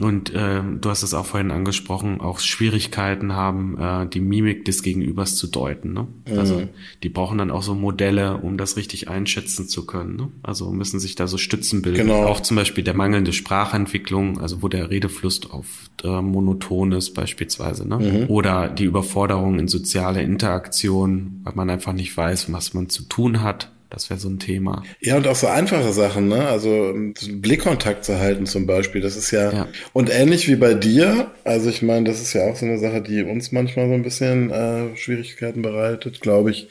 Und 0.00 0.34
äh, 0.34 0.60
du 0.80 0.90
hast 0.90 1.04
es 1.04 1.14
auch 1.14 1.24
vorhin 1.24 1.52
angesprochen, 1.52 2.20
auch 2.20 2.40
Schwierigkeiten 2.40 3.34
haben, 3.34 3.78
äh, 3.78 4.08
die 4.08 4.18
Mimik 4.18 4.64
des 4.64 4.82
Gegenübers 4.82 5.36
zu 5.36 5.46
deuten. 5.46 5.92
Ne? 5.92 6.08
Mhm. 6.28 6.38
Also 6.38 6.62
die 7.04 7.08
brauchen 7.08 7.38
dann 7.38 7.52
auch 7.52 7.62
so 7.62 7.76
Modelle, 7.76 8.38
um 8.38 8.58
das 8.58 8.76
richtig 8.76 9.08
einschätzen 9.08 9.68
zu 9.68 9.86
können. 9.86 10.16
Ne? 10.16 10.28
Also 10.42 10.72
müssen 10.72 10.98
sich 10.98 11.14
da 11.14 11.28
so 11.28 11.38
Stützen 11.38 11.82
bilden. 11.82 12.08
Genau. 12.08 12.24
Auch 12.24 12.40
zum 12.40 12.56
Beispiel 12.56 12.82
der 12.82 12.94
mangelnde 12.94 13.32
Sprachentwicklung, 13.32 14.40
also 14.40 14.62
wo 14.62 14.68
der 14.68 14.90
Redefluss 14.90 15.48
oft 15.48 16.02
äh, 16.02 16.20
monoton 16.20 16.90
ist 16.90 17.14
beispielsweise. 17.14 17.86
Ne? 17.86 17.98
Mhm. 17.98 18.30
Oder 18.30 18.68
die 18.68 18.84
Überforderung 18.84 19.60
in 19.60 19.68
soziale 19.68 20.22
Interaktion, 20.22 21.40
weil 21.44 21.54
man 21.54 21.70
einfach 21.70 21.92
nicht 21.92 22.16
weiß, 22.16 22.52
was 22.52 22.74
man 22.74 22.88
zu 22.88 23.04
tun 23.04 23.42
hat. 23.42 23.70
Das 23.94 24.10
wäre 24.10 24.18
so 24.18 24.28
ein 24.28 24.40
Thema. 24.40 24.82
Ja, 25.00 25.16
und 25.16 25.28
auch 25.28 25.36
so 25.36 25.46
einfache 25.46 25.92
Sachen, 25.92 26.26
ne? 26.26 26.48
Also 26.48 26.92
Blickkontakt 27.30 28.04
zu 28.04 28.18
halten 28.18 28.44
zum 28.44 28.66
Beispiel, 28.66 29.00
das 29.00 29.16
ist 29.16 29.30
ja, 29.30 29.52
ja. 29.52 29.68
und 29.92 30.10
ähnlich 30.10 30.48
wie 30.48 30.56
bei 30.56 30.74
dir, 30.74 31.30
also 31.44 31.70
ich 31.70 31.80
meine, 31.80 32.08
das 32.08 32.20
ist 32.20 32.32
ja 32.32 32.42
auch 32.42 32.56
so 32.56 32.66
eine 32.66 32.78
Sache, 32.78 33.00
die 33.00 33.22
uns 33.22 33.52
manchmal 33.52 33.86
so 33.86 33.94
ein 33.94 34.02
bisschen 34.02 34.50
äh, 34.50 34.96
Schwierigkeiten 34.96 35.62
bereitet, 35.62 36.20
glaube 36.20 36.50
ich. 36.50 36.68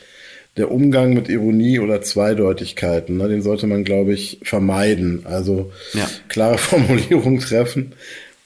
Der 0.57 0.69
Umgang 0.69 1.13
mit 1.13 1.29
Ironie 1.29 1.79
oder 1.79 2.01
Zweideutigkeiten, 2.01 3.17
ne, 3.17 3.27
den 3.29 3.41
sollte 3.41 3.65
man, 3.67 3.85
glaube 3.85 4.13
ich, 4.13 4.39
vermeiden. 4.43 5.25
Also 5.25 5.71
ja. 5.93 6.07
klare 6.27 6.57
Formulierungen 6.59 7.39
treffen, 7.39 7.93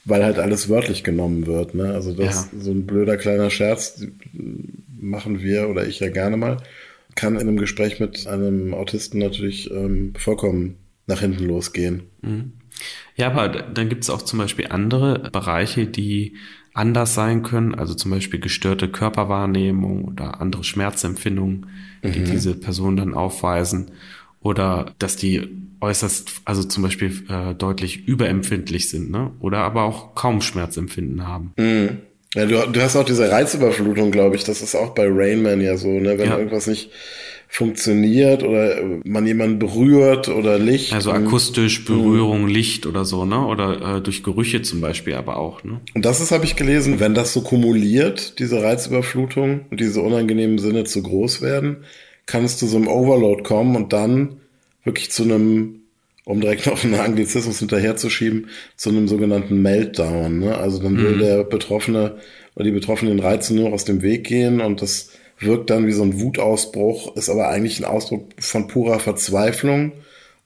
weil 0.04 0.24
halt 0.24 0.38
alles 0.38 0.68
wörtlich 0.68 1.02
genommen 1.02 1.46
wird. 1.46 1.74
Ne? 1.74 1.92
Also 1.92 2.12
das 2.12 2.48
ja. 2.52 2.60
so 2.60 2.70
ein 2.70 2.86
blöder 2.86 3.16
kleiner 3.16 3.50
Scherz 3.50 4.06
machen 5.00 5.42
wir 5.42 5.68
oder 5.68 5.86
ich 5.86 6.00
ja 6.00 6.08
gerne 6.08 6.36
mal 6.36 6.58
kann 7.18 7.34
in 7.34 7.40
einem 7.40 7.56
Gespräch 7.56 7.98
mit 7.98 8.28
einem 8.28 8.72
Autisten 8.72 9.18
natürlich 9.18 9.68
ähm, 9.72 10.12
vollkommen 10.16 10.76
nach 11.08 11.20
hinten 11.20 11.46
losgehen. 11.46 12.04
Mhm. 12.22 12.52
Ja, 13.16 13.26
aber 13.26 13.48
dann 13.48 13.88
gibt 13.88 14.04
es 14.04 14.10
auch 14.10 14.22
zum 14.22 14.38
Beispiel 14.38 14.68
andere 14.68 15.28
Bereiche, 15.32 15.86
die 15.86 16.36
anders 16.74 17.14
sein 17.14 17.42
können, 17.42 17.74
also 17.74 17.94
zum 17.94 18.12
Beispiel 18.12 18.38
gestörte 18.38 18.88
Körperwahrnehmung 18.88 20.04
oder 20.04 20.40
andere 20.40 20.62
Schmerzempfindungen, 20.62 21.66
die 22.04 22.20
mhm. 22.20 22.24
diese 22.26 22.54
Personen 22.54 22.96
dann 22.96 23.14
aufweisen 23.14 23.90
oder 24.40 24.94
dass 25.00 25.16
die 25.16 25.48
äußerst, 25.80 26.42
also 26.44 26.62
zum 26.62 26.84
Beispiel 26.84 27.24
äh, 27.28 27.52
deutlich 27.54 28.06
überempfindlich 28.06 28.88
sind, 28.88 29.10
ne? 29.10 29.32
Oder 29.40 29.58
aber 29.58 29.82
auch 29.82 30.14
kaum 30.14 30.40
Schmerzempfinden 30.40 31.26
haben. 31.26 31.52
Mhm. 31.56 31.98
Ja, 32.34 32.46
du, 32.46 32.70
du 32.70 32.82
hast 32.82 32.96
auch 32.96 33.04
diese 33.04 33.30
Reizüberflutung, 33.30 34.10
glaube 34.10 34.36
ich. 34.36 34.44
Das 34.44 34.60
ist 34.62 34.74
auch 34.74 34.90
bei 34.90 35.06
Rainman 35.08 35.60
ja 35.60 35.76
so, 35.76 35.88
ne? 35.88 36.18
Wenn 36.18 36.28
ja. 36.28 36.38
irgendwas 36.38 36.66
nicht 36.66 36.90
funktioniert 37.50 38.42
oder 38.42 38.82
man 39.04 39.26
jemanden 39.26 39.58
berührt 39.58 40.28
oder 40.28 40.58
Licht. 40.58 40.92
Also 40.92 41.10
akustisch, 41.12 41.86
Berührung, 41.86 42.42
mh. 42.42 42.50
Licht 42.50 42.86
oder 42.86 43.06
so, 43.06 43.24
ne? 43.24 43.46
Oder 43.46 43.96
äh, 43.96 44.00
durch 44.02 44.22
Gerüche 44.22 44.60
zum 44.60 44.82
Beispiel 44.82 45.14
aber 45.14 45.38
auch, 45.38 45.64
ne? 45.64 45.80
Und 45.94 46.04
das 46.04 46.20
ist, 46.20 46.30
habe 46.30 46.44
ich 46.44 46.56
gelesen, 46.56 47.00
wenn 47.00 47.14
das 47.14 47.32
so 47.32 47.40
kumuliert, 47.40 48.38
diese 48.38 48.62
Reizüberflutung 48.62 49.62
und 49.70 49.80
diese 49.80 50.02
unangenehmen 50.02 50.58
Sinne 50.58 50.84
zu 50.84 51.02
groß 51.02 51.40
werden, 51.40 51.78
kann 52.26 52.44
es 52.44 52.58
zu 52.58 52.66
so 52.66 52.76
einem 52.76 52.88
Overload 52.88 53.42
kommen 53.42 53.74
und 53.74 53.94
dann 53.94 54.36
wirklich 54.84 55.10
zu 55.10 55.22
einem 55.22 55.82
um 56.28 56.42
direkt 56.42 56.66
noch 56.66 56.84
einen 56.84 56.94
Anglizismus 56.94 57.58
hinterherzuschieben, 57.58 58.50
zu 58.76 58.90
einem 58.90 59.08
sogenannten 59.08 59.62
Meltdown. 59.62 60.40
Ne? 60.40 60.58
Also 60.58 60.78
dann 60.78 60.98
will 60.98 61.16
mhm. 61.16 61.20
der 61.20 61.44
Betroffene 61.44 62.18
oder 62.54 62.64
die 62.64 62.70
betroffenen 62.70 63.18
Reize 63.18 63.54
nur 63.54 63.72
aus 63.72 63.86
dem 63.86 64.02
Weg 64.02 64.24
gehen 64.24 64.60
und 64.60 64.82
das 64.82 65.10
wirkt 65.38 65.70
dann 65.70 65.86
wie 65.86 65.92
so 65.92 66.02
ein 66.02 66.20
Wutausbruch, 66.20 67.16
ist 67.16 67.30
aber 67.30 67.48
eigentlich 67.48 67.78
ein 67.80 67.86
Ausdruck 67.86 68.28
von 68.38 68.68
purer 68.68 68.98
Verzweiflung 68.98 69.92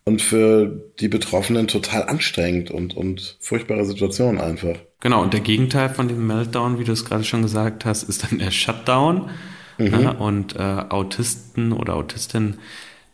und 0.04 0.22
für 0.22 0.84
die 1.00 1.08
Betroffenen 1.08 1.66
total 1.66 2.04
anstrengend 2.04 2.70
und, 2.70 2.96
und 2.96 3.36
furchtbare 3.40 3.84
Situation 3.84 4.38
einfach. 4.40 4.76
Genau, 5.00 5.20
und 5.20 5.32
der 5.32 5.40
Gegenteil 5.40 5.88
von 5.88 6.06
dem 6.06 6.24
Meltdown, 6.28 6.78
wie 6.78 6.84
du 6.84 6.92
es 6.92 7.04
gerade 7.04 7.24
schon 7.24 7.42
gesagt 7.42 7.84
hast, 7.84 8.04
ist 8.04 8.22
dann 8.22 8.38
der 8.38 8.52
Shutdown. 8.52 9.30
Mhm. 9.78 9.86
Ne? 9.86 10.16
Und 10.16 10.54
äh, 10.54 10.60
Autisten 10.60 11.72
oder 11.72 11.96
Autistinnen 11.96 12.58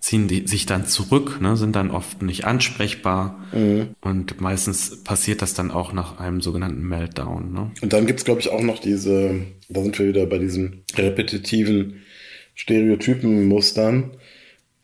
ziehen 0.01 0.29
die 0.29 0.47
sich 0.47 0.67
dann 0.67 0.87
zurück, 0.87 1.41
ne, 1.41 1.57
sind 1.57 1.75
dann 1.75 1.91
oft 1.91 2.23
nicht 2.23 2.45
ansprechbar 2.45 3.39
mhm. 3.53 3.89
und 4.01 4.41
meistens 4.41 5.03
passiert 5.03 5.43
das 5.43 5.55
dann 5.55 5.71
auch 5.71 5.93
nach 5.93 6.19
einem 6.19 6.41
sogenannten 6.41 6.87
Meltdown. 6.87 7.53
Ne? 7.53 7.71
Und 7.83 7.93
dann 7.93 8.07
gibt's 8.07 8.25
glaube 8.25 8.41
ich, 8.41 8.51
auch 8.51 8.63
noch 8.63 8.79
diese, 8.79 9.41
da 9.69 9.83
sind 9.83 9.99
wir 9.99 10.09
wieder 10.09 10.27
bei 10.27 10.39
diesen 10.39 10.85
repetitiven 10.97 12.03
Stereotypenmustern, 12.55 14.11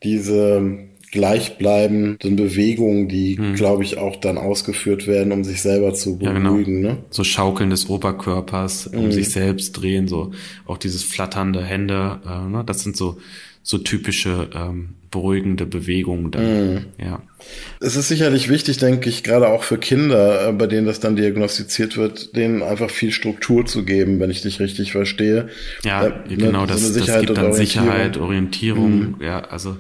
diese 0.03 0.89
gleichbleibenden 1.15 2.35
Bewegungen, 2.35 3.09
die, 3.09 3.39
hm. 3.39 3.55
glaube 3.55 3.85
ich, 3.85 3.99
auch 3.99 4.17
dann 4.17 4.37
ausgeführt 4.37 5.07
werden, 5.07 5.33
um 5.33 5.45
sich 5.45 5.63
selber 5.63 5.95
zu 5.95 6.19
beruhigen. 6.19 6.83
Ja, 6.83 6.91
genau. 6.91 6.95
ne? 6.95 7.05
So 7.11 7.23
Schaukeln 7.23 7.71
des 7.71 7.89
Oberkörpers, 7.89 8.89
um 8.89 9.05
hm. 9.05 9.13
sich 9.13 9.31
selbst 9.31 9.73
drehen, 9.75 10.09
so 10.09 10.33
auch 10.67 10.77
dieses 10.77 11.05
flatternde 11.05 11.63
Hände, 11.63 12.21
äh, 12.27 12.51
ne? 12.51 12.65
das 12.67 12.81
sind 12.81 12.97
so 12.97 13.17
so 13.65 13.79
typische 13.79 14.51
ähm, 14.55 14.91
beruhigende 15.11 15.65
Bewegungen 15.65 16.31
dann. 16.31 16.75
Mm. 16.75 16.87
Ja. 17.03 17.23
Es 17.81 17.97
ist 17.97 18.09
sicherlich 18.09 18.51
wichtig, 18.51 18.77
denke 18.77 19.09
ich, 19.09 19.23
gerade 19.23 19.49
auch 19.49 19.65
für 19.65 19.79
Kinder, 19.79 20.49
äh, 20.49 20.53
bei 20.53 20.67
denen 20.67 20.87
das 20.87 21.01
dann 21.01 21.17
diagnostiziert 21.17 21.97
wird, 21.97 22.37
denen 22.37 22.63
einfach 22.63 22.91
viel 22.91 23.11
Struktur 23.11 23.65
zu 23.65 23.85
geben, 23.85 24.21
wenn 24.21 24.31
ich 24.31 24.43
dich 24.43 24.61
richtig 24.61 24.93
verstehe. 24.93 25.49
Ja, 25.83 26.09
da, 26.09 26.09
ne, 26.29 26.37
genau, 26.37 26.67
das, 26.67 26.93
das 26.93 27.21
gibt 27.21 27.39
dann 27.39 27.55
Sicherheit, 27.55 28.19
Orientierung, 28.19 29.17
mm. 29.19 29.23
ja, 29.23 29.41
also. 29.41 29.79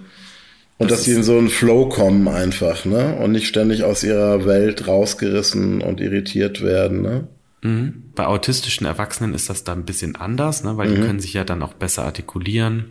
Und 0.78 0.90
das 0.90 1.00
dass 1.00 1.04
sie 1.04 1.12
in 1.12 1.22
so 1.22 1.36
einen 1.36 1.50
Flow 1.50 1.88
kommen 1.88 2.26
einfach, 2.26 2.86
ne? 2.86 3.16
Und 3.16 3.32
nicht 3.32 3.46
ständig 3.46 3.84
aus 3.84 4.02
ihrer 4.02 4.46
Welt 4.46 4.88
rausgerissen 4.88 5.82
und 5.82 6.00
irritiert 6.00 6.62
werden, 6.62 7.02
ne? 7.02 7.28
Mhm. 7.62 8.02
Bei 8.14 8.26
autistischen 8.26 8.86
Erwachsenen 8.86 9.34
ist 9.34 9.50
das 9.50 9.62
da 9.62 9.72
ein 9.72 9.84
bisschen 9.84 10.16
anders, 10.16 10.64
ne? 10.64 10.76
weil 10.76 10.88
mhm. 10.88 10.94
die 10.94 11.00
können 11.00 11.20
sich 11.20 11.32
ja 11.32 11.44
dann 11.44 11.62
auch 11.62 11.72
besser 11.72 12.04
artikulieren 12.04 12.86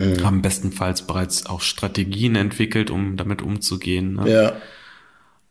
mhm. 0.00 0.24
haben 0.24 0.42
bestenfalls 0.42 1.02
bereits 1.02 1.46
auch 1.46 1.60
Strategien 1.60 2.34
entwickelt, 2.36 2.90
um 2.90 3.16
damit 3.16 3.42
umzugehen. 3.42 4.14
Ne? 4.14 4.30
Ja. 4.30 4.52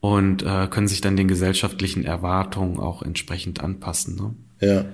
Und 0.01 0.44
äh, 0.44 0.68
können 0.70 0.88
sich 0.88 1.01
dann 1.01 1.18
den 1.18 1.27
gesellschaftlichen 1.27 2.06
Erwartungen 2.06 2.79
auch 2.79 3.01
entsprechend 3.01 3.62
anpassen. 3.62 4.15
Ne? 4.15 4.68
Ja. 4.68 4.86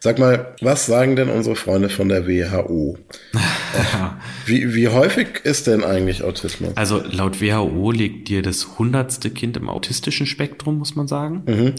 Sag 0.00 0.18
mal, 0.18 0.56
was 0.60 0.86
sagen 0.86 1.14
denn 1.14 1.28
unsere 1.28 1.54
Freunde 1.54 1.88
von 1.88 2.08
der 2.08 2.26
WHO? 2.26 2.98
wie, 4.46 4.74
wie 4.74 4.88
häufig 4.88 5.44
ist 5.44 5.68
denn 5.68 5.84
eigentlich 5.84 6.24
Autismus? 6.24 6.76
Also 6.76 7.00
laut 7.08 7.40
WHO 7.40 7.92
liegt 7.92 8.28
dir 8.28 8.42
das 8.42 8.80
hundertste 8.80 9.30
Kind 9.30 9.56
im 9.56 9.68
autistischen 9.68 10.26
Spektrum, 10.26 10.78
muss 10.78 10.96
man 10.96 11.06
sagen. 11.06 11.44
Mhm. 11.46 11.74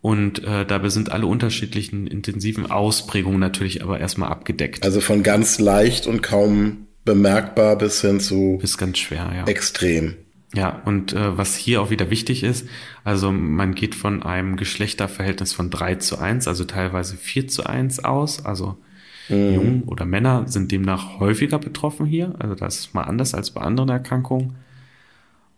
Und 0.00 0.44
äh, 0.44 0.64
dabei 0.64 0.90
sind 0.90 1.10
alle 1.10 1.26
unterschiedlichen 1.26 2.06
intensiven 2.06 2.70
Ausprägungen 2.70 3.40
natürlich 3.40 3.82
aber 3.82 3.98
erstmal 3.98 4.30
abgedeckt. 4.30 4.84
Also 4.84 5.00
von 5.00 5.22
ganz 5.22 5.58
leicht 5.58 6.06
und 6.06 6.22
kaum 6.22 6.86
bemerkbar 7.04 7.76
bis 7.76 8.00
hin 8.00 8.20
zu 8.20 8.58
bis 8.60 8.78
ganz 8.78 8.98
schwer, 8.98 9.32
ja. 9.34 9.44
Extrem. 9.46 10.14
Ja, 10.54 10.80
und 10.86 11.12
äh, 11.12 11.36
was 11.36 11.56
hier 11.56 11.82
auch 11.82 11.90
wieder 11.90 12.10
wichtig 12.10 12.42
ist, 12.42 12.66
also 13.04 13.30
man 13.32 13.74
geht 13.74 13.94
von 13.94 14.22
einem 14.22 14.56
Geschlechterverhältnis 14.56 15.52
von 15.52 15.68
drei 15.68 15.96
zu 15.96 16.18
eins, 16.18 16.48
also 16.48 16.64
teilweise 16.64 17.16
vier 17.16 17.48
zu 17.48 17.66
eins 17.66 18.02
aus. 18.02 18.46
Also 18.46 18.78
mhm. 19.28 19.54
Jungen 19.54 19.82
oder 19.84 20.06
Männer 20.06 20.48
sind 20.48 20.72
demnach 20.72 21.18
häufiger 21.18 21.58
betroffen 21.58 22.06
hier. 22.06 22.34
Also 22.38 22.54
das 22.54 22.78
ist 22.78 22.94
mal 22.94 23.02
anders 23.02 23.34
als 23.34 23.50
bei 23.50 23.60
anderen 23.60 23.90
Erkrankungen. 23.90 24.56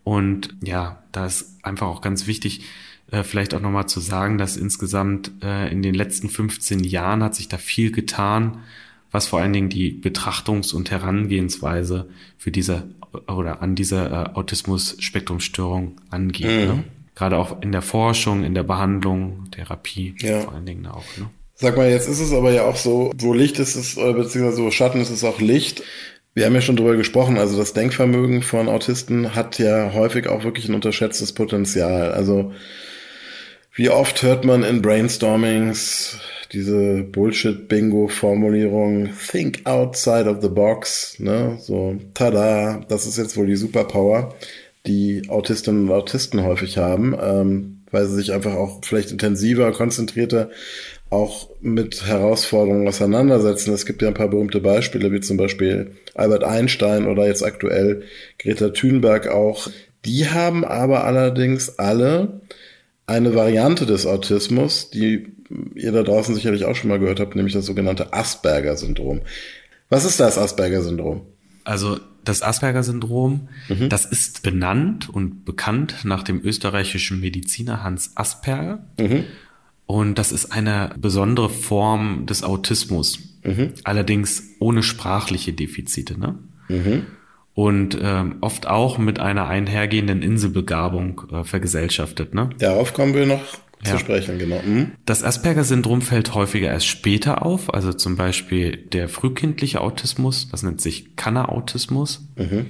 Und 0.03 0.57
ja, 0.63 1.03
da 1.13 1.27
ist 1.27 1.59
einfach 1.63 1.87
auch 1.87 2.01
ganz 2.01 2.27
wichtig, 2.27 2.63
äh, 3.11 3.23
vielleicht 3.23 3.55
auch 3.55 3.61
nochmal 3.61 3.87
zu 3.87 4.01
sagen, 4.01 4.39
dass 4.39 4.57
insgesamt 4.57 5.33
äh, 5.43 5.71
in 5.71 5.83
den 5.83 5.95
letzten 5.95 6.29
15 6.29 6.85
Jahren 6.85 7.23
hat 7.23 7.35
sich 7.35 7.49
da 7.49 7.59
viel 7.59 7.91
getan, 7.91 8.59
was 9.11 9.27
vor 9.27 9.41
allen 9.41 9.53
Dingen 9.53 9.69
die 9.69 9.93
Betrachtungs- 9.93 10.73
und 10.73 10.91
Herangehensweise 10.91 12.09
für 12.39 12.51
diese 12.51 12.89
oder 13.27 13.61
an 13.61 13.75
diese 13.75 13.97
äh, 14.07 14.37
Autismus-Spektrumstörung 14.37 15.97
angeht. 16.11 16.47
Mhm. 16.47 16.77
Ne? 16.77 16.85
Gerade 17.17 17.39
auch 17.39 17.61
in 17.61 17.73
der 17.73 17.83
Forschung, 17.83 18.45
in 18.45 18.55
der 18.55 18.63
Behandlung, 18.63 19.49
Therapie 19.51 20.15
ja. 20.19 20.41
vor 20.41 20.55
allen 20.55 20.67
Dingen 20.67 20.87
auch. 20.87 21.05
Ne? 21.19 21.27
Sag 21.57 21.77
mal, 21.77 21.91
jetzt 21.91 22.09
ist 22.09 22.21
es 22.21 22.33
aber 22.33 22.53
ja 22.53 22.65
auch 22.65 22.77
so, 22.77 23.11
wo 23.19 23.35
Licht 23.35 23.59
ist 23.59 23.75
es, 23.75 23.97
beziehungsweise 23.97 24.63
wo 24.63 24.71
Schatten 24.71 25.01
ist 25.01 25.11
es 25.11 25.25
auch 25.25 25.41
Licht. 25.41 25.83
Wir 26.33 26.47
haben 26.47 26.55
ja 26.55 26.61
schon 26.61 26.77
drüber 26.77 26.97
gesprochen, 26.97 27.37
also 27.37 27.59
das 27.59 27.73
Denkvermögen 27.73 28.43
von 28.43 28.69
Autisten 28.69 29.35
hat 29.35 29.59
ja 29.59 29.93
häufig 29.93 30.29
auch 30.29 30.45
wirklich 30.45 30.69
ein 30.69 30.75
unterschätztes 30.75 31.33
Potenzial. 31.33 32.13
Also 32.13 32.53
wie 33.81 33.89
oft 33.89 34.23
hört 34.23 34.45
man 34.45 34.63
in 34.63 34.83
Brainstormings 34.83 36.19
diese 36.53 37.03
Bullshit-Bingo-Formulierung, 37.03 39.09
think 39.31 39.63
outside 39.65 40.29
of 40.29 40.43
the 40.43 40.51
box, 40.51 41.17
ne? 41.19 41.57
So, 41.63 41.97
tada, 42.13 42.85
das 42.91 43.07
ist 43.07 43.17
jetzt 43.17 43.39
wohl 43.39 43.47
die 43.47 43.57
Superpower, 43.57 44.35
die 44.87 45.23
Autistinnen 45.31 45.89
und 45.89 45.95
Autisten 45.95 46.45
häufig 46.45 46.77
haben, 46.77 47.17
ähm, 47.19 47.81
weil 47.91 48.05
sie 48.05 48.17
sich 48.17 48.35
einfach 48.35 48.53
auch 48.53 48.85
vielleicht 48.85 49.13
intensiver, 49.13 49.73
konzentrierter 49.73 50.51
auch 51.09 51.49
mit 51.63 52.07
Herausforderungen 52.07 52.87
auseinandersetzen. 52.87 53.73
Es 53.73 53.87
gibt 53.87 54.03
ja 54.03 54.09
ein 54.09 54.15
paar 54.15 54.29
berühmte 54.29 54.61
Beispiele, 54.61 55.11
wie 55.11 55.21
zum 55.21 55.39
Beispiel 55.39 55.93
Albert 56.15 56.45
Einstein 56.45 57.07
oder 57.07 57.27
jetzt 57.27 57.43
aktuell 57.43 58.03
Greta 58.39 58.69
Thunberg 58.69 59.29
auch. 59.29 59.69
Die 60.05 60.29
haben 60.29 60.67
aber 60.67 61.05
allerdings 61.05 61.79
alle 61.79 62.43
eine 63.11 63.35
Variante 63.35 63.87
des 63.87 64.07
Autismus, 64.07 64.91
die 64.91 65.27
ihr 65.75 65.93
da 65.93 66.03
draußen 66.03 66.35
sicherlich 66.35 66.65
auch 66.65 66.77
schon 66.77 66.89
mal 66.89 67.01
gehört 67.01 67.21
habt, 67.21 67.35
nämlich 67.35 67.55
das 67.55 67.67
sogenannte 67.67 68.13
Asperger-Syndrom. 68.13 69.23
Was 69.89 70.05
ist 70.05 70.21
das 70.21 70.39
Asperger-Syndrom? 70.39 71.23
Also 71.65 71.99
das 72.25 72.43
Asperger-Syndrom, 72.43 73.49
mhm. 73.69 73.89
das 73.89 74.05
ist 74.05 74.43
benannt 74.43 75.09
und 75.09 75.45
bekannt 75.45 76.05
nach 76.05 76.23
dem 76.23 76.41
österreichischen 76.45 77.21
Mediziner 77.21 77.83
Hans 77.83 78.13
Asperger. 78.15 78.85
Mhm. 78.99 79.25
Und 79.87 80.19
das 80.19 80.31
ist 80.31 80.53
eine 80.53 80.95
besondere 80.99 81.51
Form 81.51 82.27
des 82.27 82.45
Autismus. 82.45 83.19
Mhm. 83.43 83.73
Allerdings 83.83 84.45
ohne 84.61 84.85
sprachliche 84.85 85.53
Defizite. 85.53 86.19
Ne? 86.19 86.39
Mhm. 87.55 87.63
Und 87.63 87.99
ähm, 88.01 88.37
oft 88.41 88.67
auch 88.67 88.99
mit 88.99 89.19
einer 89.21 89.47
einhergehenden 89.47 90.23
Inselbegabung 90.23 91.23
äh, 91.33 91.45
vergesellschaftet. 91.45 92.35
Ne? 92.35 92.51
Darauf 92.59 92.95
kommen 92.95 93.15
wir 93.15 93.27
noch 93.27 93.43
zu 93.83 93.99
sprechen, 93.99 94.39
genau. 94.39 94.61
Mhm. 94.65 94.93
Das 95.07 95.23
Asperger-Syndrom 95.23 96.03
fällt 96.03 96.35
häufiger 96.35 96.69
erst 96.69 96.87
später 96.87 97.45
auf, 97.45 97.73
also 97.73 97.93
zum 97.93 98.17
Beispiel 98.17 98.77
der 98.77 99.09
frühkindliche 99.09 99.81
Autismus, 99.81 100.49
das 100.51 100.63
nennt 100.63 100.81
sich 100.81 101.17
Kanner-Autismus. 101.17 102.29
Mhm. 102.37 102.67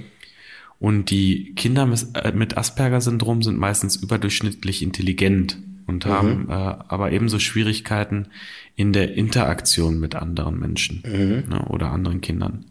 Und 0.79 1.11
die 1.11 1.53
Kinder 1.55 1.87
äh, 2.15 2.31
mit 2.31 2.57
Asperger-Syndrom 2.57 3.43
sind 3.43 3.57
meistens 3.57 3.97
überdurchschnittlich 3.97 4.81
intelligent 4.81 5.57
und 5.85 6.05
mhm. 6.05 6.09
haben 6.09 6.49
äh, 6.49 6.53
aber 6.53 7.11
ebenso 7.11 7.39
Schwierigkeiten 7.39 8.27
in 8.75 8.93
der 8.93 9.13
Interaktion 9.13 9.99
mit 9.99 10.15
anderen 10.15 10.59
Menschen 10.59 11.03
mhm. 11.05 11.49
ne, 11.49 11.65
oder 11.69 11.91
anderen 11.91 12.21
Kindern. 12.21 12.65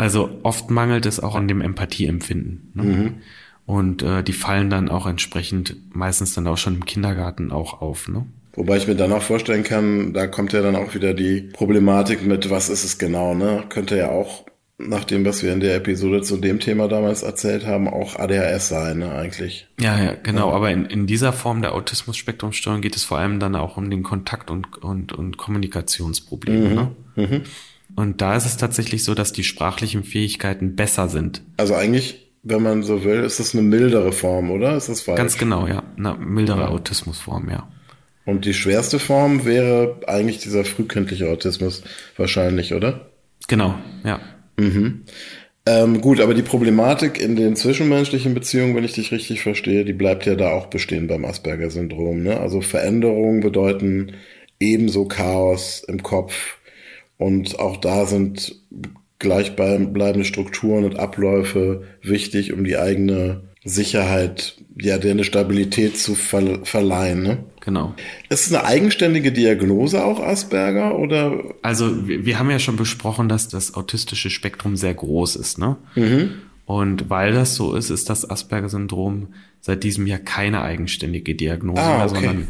Also 0.00 0.30
oft 0.44 0.70
mangelt 0.70 1.04
es 1.04 1.20
auch 1.20 1.34
an 1.34 1.46
dem 1.46 1.60
Empathieempfinden. 1.60 2.72
Ne? 2.72 2.82
Mhm. 2.82 3.14
Und 3.66 4.02
äh, 4.02 4.22
die 4.22 4.32
fallen 4.32 4.70
dann 4.70 4.88
auch 4.88 5.06
entsprechend 5.06 5.76
meistens 5.94 6.32
dann 6.32 6.46
auch 6.46 6.56
schon 6.56 6.76
im 6.76 6.86
Kindergarten 6.86 7.52
auch 7.52 7.82
auf. 7.82 8.08
Ne? 8.08 8.24
Wobei 8.54 8.78
ich 8.78 8.86
mir 8.86 8.94
dann 8.94 9.12
auch 9.12 9.20
vorstellen 9.20 9.62
kann, 9.62 10.14
da 10.14 10.26
kommt 10.26 10.54
ja 10.54 10.62
dann 10.62 10.74
auch 10.74 10.94
wieder 10.94 11.12
die 11.12 11.42
Problematik 11.42 12.24
mit, 12.24 12.48
was 12.48 12.70
ist 12.70 12.82
es 12.82 12.96
genau, 12.96 13.34
ne? 13.34 13.64
Könnte 13.68 13.98
ja 13.98 14.08
auch, 14.08 14.46
nach 14.78 15.04
dem, 15.04 15.26
was 15.26 15.42
wir 15.42 15.52
in 15.52 15.60
der 15.60 15.76
Episode 15.76 16.22
zu 16.22 16.38
dem 16.38 16.60
Thema 16.60 16.88
damals 16.88 17.22
erzählt 17.22 17.66
haben, 17.66 17.86
auch 17.86 18.16
ADHS 18.16 18.70
sein, 18.70 19.00
ne, 19.00 19.12
eigentlich. 19.12 19.68
Ja, 19.78 20.02
ja, 20.02 20.14
genau. 20.14 20.48
Ja. 20.48 20.56
Aber 20.56 20.70
in, 20.70 20.86
in 20.86 21.06
dieser 21.06 21.34
Form 21.34 21.60
der 21.60 21.74
Autismus-Spektrumstörung 21.74 22.80
geht 22.80 22.96
es 22.96 23.04
vor 23.04 23.18
allem 23.18 23.38
dann 23.38 23.54
auch 23.54 23.76
um 23.76 23.90
den 23.90 24.02
Kontakt- 24.02 24.50
und, 24.50 24.82
und, 24.82 25.12
und 25.12 25.36
Kommunikationsprobleme. 25.36 26.68
Mhm. 26.68 26.74
Ne? 26.74 26.90
Mhm. 27.16 27.42
Und 27.96 28.20
da 28.20 28.36
ist 28.36 28.46
es 28.46 28.56
tatsächlich 28.56 29.04
so, 29.04 29.14
dass 29.14 29.32
die 29.32 29.44
sprachlichen 29.44 30.04
Fähigkeiten 30.04 30.76
besser 30.76 31.08
sind. 31.08 31.42
Also 31.56 31.74
eigentlich 31.74 32.30
wenn 32.42 32.62
man 32.62 32.82
so 32.82 33.04
will, 33.04 33.20
ist 33.20 33.38
das 33.38 33.54
eine 33.54 33.62
mildere 33.62 34.12
Form, 34.12 34.50
oder? 34.50 34.76
Ist 34.76 34.88
das 34.88 35.02
falsch? 35.02 35.18
Ganz 35.18 35.36
genau, 35.36 35.66
ja. 35.66 35.82
Eine 35.96 36.14
mildere 36.14 36.62
ja. 36.62 36.68
Autismusform, 36.68 37.50
ja. 37.50 37.68
Und 38.24 38.44
die 38.44 38.54
schwerste 38.54 38.98
Form 38.98 39.44
wäre 39.44 40.00
eigentlich 40.06 40.38
dieser 40.38 40.64
frühkindliche 40.64 41.28
Autismus 41.28 41.82
wahrscheinlich, 42.16 42.72
oder? 42.72 43.10
Genau, 43.48 43.74
ja. 44.04 44.20
Mhm. 44.56 45.02
Ähm, 45.66 46.00
gut, 46.00 46.20
aber 46.20 46.32
die 46.32 46.42
Problematik 46.42 47.20
in 47.20 47.36
den 47.36 47.56
zwischenmenschlichen 47.56 48.32
Beziehungen, 48.32 48.74
wenn 48.74 48.84
ich 48.84 48.94
dich 48.94 49.12
richtig 49.12 49.42
verstehe, 49.42 49.84
die 49.84 49.92
bleibt 49.92 50.24
ja 50.24 50.34
da 50.34 50.52
auch 50.52 50.68
bestehen 50.68 51.06
beim 51.06 51.24
Asperger-Syndrom. 51.24 52.22
Ne? 52.22 52.40
Also 52.40 52.62
Veränderungen 52.62 53.40
bedeuten 53.40 54.12
ebenso 54.58 55.06
Chaos 55.06 55.84
im 55.86 56.02
Kopf. 56.02 56.56
Und 57.20 57.58
auch 57.58 57.76
da 57.76 58.06
sind 58.06 58.56
gleichbleibende 59.18 60.24
Strukturen 60.24 60.84
und 60.84 60.98
Abläufe 60.98 61.82
wichtig, 62.00 62.54
um 62.54 62.64
die 62.64 62.78
eigene 62.78 63.42
Sicherheit, 63.62 64.56
ja, 64.80 64.96
der 64.96 65.10
eine 65.10 65.24
Stabilität 65.24 65.98
zu 65.98 66.14
ver 66.14 66.64
verleihen. 66.64 67.22
Ne? 67.22 67.44
Genau. 67.60 67.94
Ist 68.30 68.46
es 68.46 68.54
eine 68.54 68.64
eigenständige 68.64 69.32
Diagnose 69.32 70.02
auch 70.02 70.18
Asperger 70.18 70.98
oder? 70.98 71.44
Also 71.60 72.08
wir, 72.08 72.38
haben 72.38 72.50
ja 72.50 72.58
schon 72.58 72.76
besprochen, 72.76 73.28
dass 73.28 73.48
das 73.48 73.74
autistische 73.74 74.30
Spektrum 74.30 74.76
sehr 74.76 74.94
groß 74.94 75.36
ist, 75.36 75.58
ne? 75.58 75.76
Mhm. 75.96 76.30
Und 76.64 77.10
weil 77.10 77.34
das 77.34 77.54
so 77.54 77.74
ist, 77.74 77.90
ist 77.90 78.08
das 78.08 78.30
Asperger-Syndrom 78.30 79.34
seit 79.60 79.84
diesem 79.84 80.06
Jahr 80.06 80.20
keine 80.20 80.62
eigenständige 80.62 81.34
Diagnose 81.34 81.82
ah, 81.82 81.96
okay. 81.96 81.98
mehr, 81.98 82.08
sondern 82.08 82.48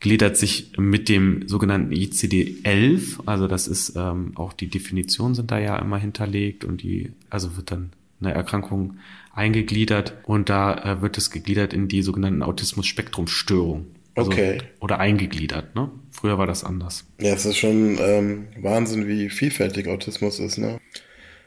gliedert 0.00 0.36
sich 0.36 0.72
mit 0.78 1.08
dem 1.08 1.46
sogenannten 1.46 1.92
ICD-11, 1.92 3.20
also 3.26 3.46
das 3.46 3.68
ist 3.68 3.94
ähm, 3.96 4.32
auch 4.34 4.52
die 4.52 4.68
Definition 4.68 5.34
sind 5.34 5.50
da 5.50 5.58
ja 5.58 5.78
immer 5.78 5.98
hinterlegt 5.98 6.64
und 6.64 6.82
die, 6.82 7.12
also 7.28 7.56
wird 7.56 7.70
dann 7.70 7.92
eine 8.20 8.34
Erkrankung 8.34 8.96
eingegliedert 9.34 10.14
und 10.24 10.48
da 10.48 10.74
äh, 10.74 11.02
wird 11.02 11.18
es 11.18 11.30
gegliedert 11.30 11.72
in 11.72 11.88
die 11.88 12.02
sogenannten 12.02 12.42
Autismus-Spektrum-Störung. 12.42 13.86
Also, 14.14 14.32
okay. 14.32 14.58
Oder 14.80 14.98
eingegliedert, 14.98 15.74
ne? 15.74 15.90
Früher 16.10 16.36
war 16.36 16.46
das 16.46 16.64
anders. 16.64 17.04
Ja, 17.20 17.32
es 17.32 17.46
ist 17.46 17.58
schon 17.58 17.98
ähm, 18.00 18.48
Wahnsinn, 18.60 19.06
wie 19.06 19.30
vielfältig 19.30 19.86
Autismus 19.88 20.40
ist, 20.40 20.58
ne? 20.58 20.80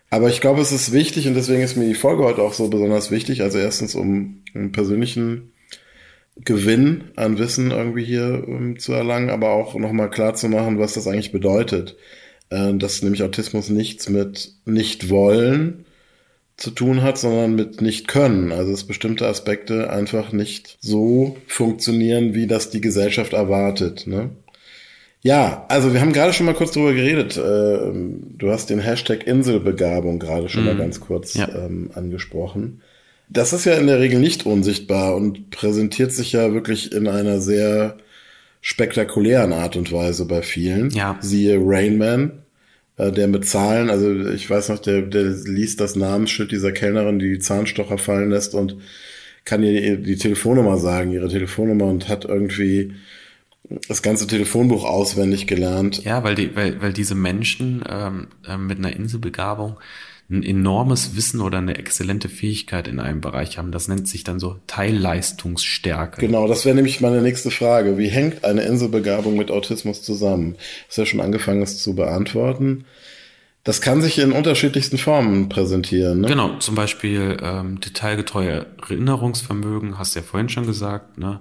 Aber 0.09 0.29
ich 0.29 0.41
glaube, 0.41 0.61
es 0.61 0.71
ist 0.71 0.91
wichtig 0.91 1.27
und 1.27 1.33
deswegen 1.33 1.63
ist 1.63 1.75
mir 1.75 1.87
die 1.87 1.95
Folge 1.95 2.23
heute 2.23 2.43
auch 2.43 2.53
so 2.53 2.69
besonders 2.69 3.09
wichtig. 3.09 3.41
Also 3.41 3.57
erstens, 3.57 3.95
um 3.95 4.43
einen 4.53 4.71
persönlichen 4.71 5.52
Gewinn 6.37 7.05
an 7.15 7.37
Wissen 7.37 7.71
irgendwie 7.71 8.03
hier 8.03 8.43
um, 8.47 8.79
zu 8.79 8.93
erlangen, 8.93 9.29
aber 9.29 9.51
auch 9.51 9.75
nochmal 9.75 10.09
klar 10.09 10.33
zu 10.33 10.49
machen, 10.49 10.79
was 10.79 10.93
das 10.93 11.07
eigentlich 11.07 11.31
bedeutet. 11.31 11.95
Äh, 12.49 12.73
dass 12.75 13.01
nämlich 13.01 13.23
Autismus 13.23 13.69
nichts 13.69 14.09
mit 14.09 14.51
nicht 14.65 15.09
wollen 15.09 15.85
zu 16.57 16.71
tun 16.71 17.01
hat, 17.01 17.17
sondern 17.17 17.55
mit 17.55 17.81
nicht 17.81 18.07
können. 18.07 18.51
Also 18.51 18.71
dass 18.71 18.83
bestimmte 18.83 19.27
Aspekte 19.27 19.89
einfach 19.89 20.31
nicht 20.31 20.77
so 20.79 21.37
funktionieren, 21.47 22.35
wie 22.35 22.47
das 22.47 22.69
die 22.69 22.81
Gesellschaft 22.81 23.33
erwartet. 23.33 24.05
Ne? 24.05 24.29
Ja, 25.21 25.65
also 25.69 25.93
wir 25.93 26.01
haben 26.01 26.13
gerade 26.13 26.33
schon 26.33 26.45
mal 26.45 26.53
kurz 26.53 26.71
drüber 26.71 26.93
geredet. 26.93 27.37
Äh, 27.37 27.91
du 28.37 28.51
hast 28.51 28.69
den 28.69 28.79
Hashtag 28.79 29.25
Inselbegabung 29.25 30.19
gerade 30.19 30.49
schon 30.49 30.63
mm, 30.63 30.65
mal 30.65 30.75
mhm. 30.75 30.79
ganz 30.79 30.99
kurz 30.99 31.33
ja. 31.33 31.47
ähm, 31.49 31.89
angesprochen. 31.93 32.81
Das 33.33 33.51
ist 33.51 33.65
ja 33.65 33.73
in 33.73 33.87
der 33.87 33.99
Regel 33.99 34.19
nicht 34.19 34.45
unsichtbar 34.45 35.15
und 35.15 35.49
präsentiert 35.49 36.11
sich 36.11 36.33
ja 36.33 36.53
wirklich 36.53 36.91
in 36.93 37.07
einer 37.07 37.41
sehr 37.41 37.97
spektakulären 38.61 39.51
Art 39.51 39.75
und 39.75 39.91
Weise 39.91 40.25
bei 40.25 40.41
vielen. 40.41 40.89
Ja. 40.91 41.17
Siehe 41.19 41.59
Rainman, 41.59 42.43
äh, 42.97 43.11
der 43.11 43.27
mit 43.27 43.45
Zahlen, 43.47 43.89
also 43.89 44.09
ich 44.29 44.49
weiß 44.49 44.69
noch, 44.69 44.79
der, 44.79 45.01
der 45.01 45.23
liest 45.23 45.81
das 45.81 45.95
Namensschild 45.95 46.51
dieser 46.51 46.71
Kellnerin, 46.71 47.19
die 47.19 47.31
die 47.33 47.39
Zahnstocher 47.39 47.97
fallen 47.97 48.29
lässt 48.29 48.53
und 48.53 48.77
kann 49.45 49.63
ihr 49.63 49.97
die 49.97 50.15
Telefonnummer 50.15 50.77
sagen, 50.77 51.11
ihre 51.11 51.27
Telefonnummer 51.27 51.85
und 51.85 52.07
hat 52.07 52.25
irgendwie 52.25 52.93
das 53.87 54.01
ganze 54.01 54.27
Telefonbuch 54.27 54.85
auswendig 54.85 55.47
gelernt. 55.47 56.03
Ja, 56.03 56.23
weil 56.23 56.35
die, 56.35 56.55
weil, 56.55 56.81
weil 56.81 56.93
diese 56.93 57.15
Menschen 57.15 57.83
ähm, 57.89 58.27
äh, 58.47 58.57
mit 58.57 58.77
einer 58.77 58.95
Inselbegabung 58.95 59.77
ein 60.29 60.43
enormes 60.43 61.15
Wissen 61.15 61.41
oder 61.41 61.57
eine 61.57 61.77
exzellente 61.77 62.29
Fähigkeit 62.29 62.87
in 62.87 62.99
einem 62.99 63.21
Bereich 63.21 63.57
haben. 63.57 63.71
Das 63.71 63.87
nennt 63.87 64.07
sich 64.07 64.23
dann 64.23 64.39
so 64.39 64.59
Teilleistungsstärke. 64.67 66.21
Genau, 66.21 66.47
das 66.47 66.65
wäre 66.65 66.75
nämlich 66.75 67.01
meine 67.01 67.21
nächste 67.21 67.51
Frage. 67.51 67.97
Wie 67.97 68.07
hängt 68.07 68.43
eine 68.43 68.63
Inselbegabung 68.63 69.37
mit 69.37 69.51
Autismus 69.51 70.01
zusammen? 70.01 70.55
Hast 70.87 70.97
ja 70.97 71.05
schon 71.05 71.19
angefangen, 71.19 71.61
es 71.61 71.83
zu 71.83 71.93
beantworten. 71.93 72.85
Das 73.63 73.79
kann 73.79 74.01
sich 74.01 74.19
in 74.19 74.33
unterschiedlichsten 74.33 74.97
Formen 74.97 75.47
präsentieren. 75.47 76.21
Ne? 76.21 76.27
Genau, 76.27 76.57
zum 76.57 76.75
Beispiel 76.75 77.37
ähm, 77.41 77.79
detailgetreue 77.79 78.65
Erinnerungsvermögen, 78.81 79.97
hast 79.97 80.15
du 80.15 80.19
ja 80.19 80.25
vorhin 80.25 80.49
schon 80.49 80.65
gesagt, 80.65 81.17
ne? 81.17 81.39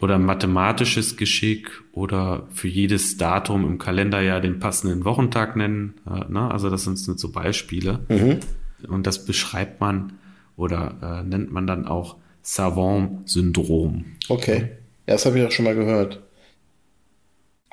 Oder 0.00 0.18
mathematisches 0.18 1.16
Geschick 1.16 1.70
oder 1.92 2.46
für 2.52 2.68
jedes 2.68 3.16
Datum 3.16 3.66
im 3.66 3.78
Kalender 3.78 4.20
ja 4.20 4.40
den 4.40 4.58
passenden 4.58 5.04
Wochentag 5.04 5.56
nennen. 5.56 5.94
Äh, 6.06 6.30
ne? 6.32 6.50
Also 6.50 6.70
das 6.70 6.84
sind 6.84 6.96
so 6.96 7.30
Beispiele. 7.30 8.00
Mhm. 8.08 8.40
Und 8.88 9.06
das 9.06 9.24
beschreibt 9.24 9.80
man 9.80 10.14
oder 10.56 10.94
äh, 11.02 11.28
nennt 11.28 11.52
man 11.52 11.66
dann 11.66 11.86
auch 11.86 12.16
Savant-Syndrom. 12.42 14.04
Okay, 14.28 14.68
ja, 15.06 15.14
das 15.14 15.26
habe 15.26 15.38
ich 15.38 15.46
auch 15.46 15.50
schon 15.50 15.66
mal 15.66 15.74
gehört. 15.74 16.20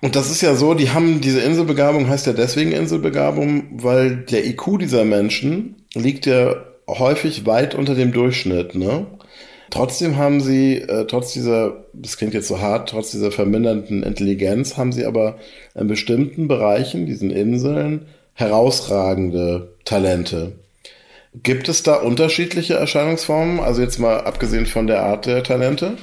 Und 0.02 0.16
das 0.16 0.30
ist 0.30 0.42
ja 0.42 0.54
so, 0.54 0.74
die 0.74 0.92
haben 0.92 1.22
diese 1.22 1.40
Inselbegabung, 1.40 2.08
heißt 2.08 2.28
ja 2.28 2.34
deswegen 2.34 2.72
Inselbegabung, 2.72 3.84
weil 3.84 4.18
der 4.18 4.46
IQ 4.46 4.80
dieser 4.80 5.06
Menschen 5.06 5.76
liegt 5.96 6.26
ja 6.26 6.56
häufig 6.88 7.46
weit 7.46 7.74
unter 7.74 7.96
dem 7.96 8.12
Durchschnitt, 8.12 8.76
ne? 8.76 9.08
Trotzdem 9.70 10.18
haben 10.18 10.40
sie, 10.42 10.78
äh, 10.78 11.06
trotz 11.08 11.34
dieser, 11.34 11.86
das 11.94 12.18
klingt 12.18 12.34
jetzt 12.34 12.48
so 12.48 12.62
hart, 12.62 12.90
trotz 12.90 13.12
dieser 13.12 13.32
vermindernden 13.32 14.04
Intelligenz, 14.04 14.78
haben 14.78 14.92
sie 14.92 15.06
aber 15.06 15.38
in 15.76 15.88
bestimmten 15.88 16.48
Bereichen, 16.48 17.06
diesen 17.06 17.32
Inseln, 17.32 18.08
herausragende 18.34 19.74
Talente. 19.84 20.54
Gibt 21.44 21.70
es 21.70 21.84
da 21.84 21.96
unterschiedliche 21.96 22.76
Erscheinungsformen? 22.76 23.60
Also 23.60 23.82
jetzt 23.82 24.00
mal 24.00 24.22
abgesehen 24.22 24.66
von 24.66 24.88
der 24.88 25.04
Art 25.04 25.26
der 25.26 25.44
Talente? 25.44 25.98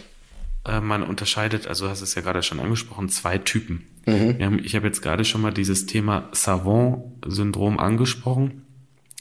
Äh, 0.66 0.81
man 0.81 1.03
unterscheidet, 1.03 1.66
also 1.66 1.88
hast 1.88 2.03
es 2.03 2.14
ja 2.14 2.22
gerade 2.22 2.42
schon 2.42 2.61
angesprochen, 2.61 3.09
zwei 3.09 3.38
Typen. 3.38 3.87
Mhm. 4.07 4.38
Haben, 4.42 4.61
ich 4.62 4.74
habe 4.74 4.87
jetzt 4.87 5.03
gerade 5.03 5.24
schon 5.24 5.40
mal 5.40 5.53
dieses 5.53 5.87
Thema 5.87 6.29
Savant-Syndrom 6.33 7.79
angesprochen. 7.79 8.62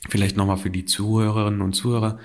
Vielleicht 0.10 0.36
nochmal 0.36 0.58
für 0.58 0.70
die 0.70 0.86
Zuhörerinnen 0.86 1.62
und 1.62 1.74
Zuhörer 1.74 2.20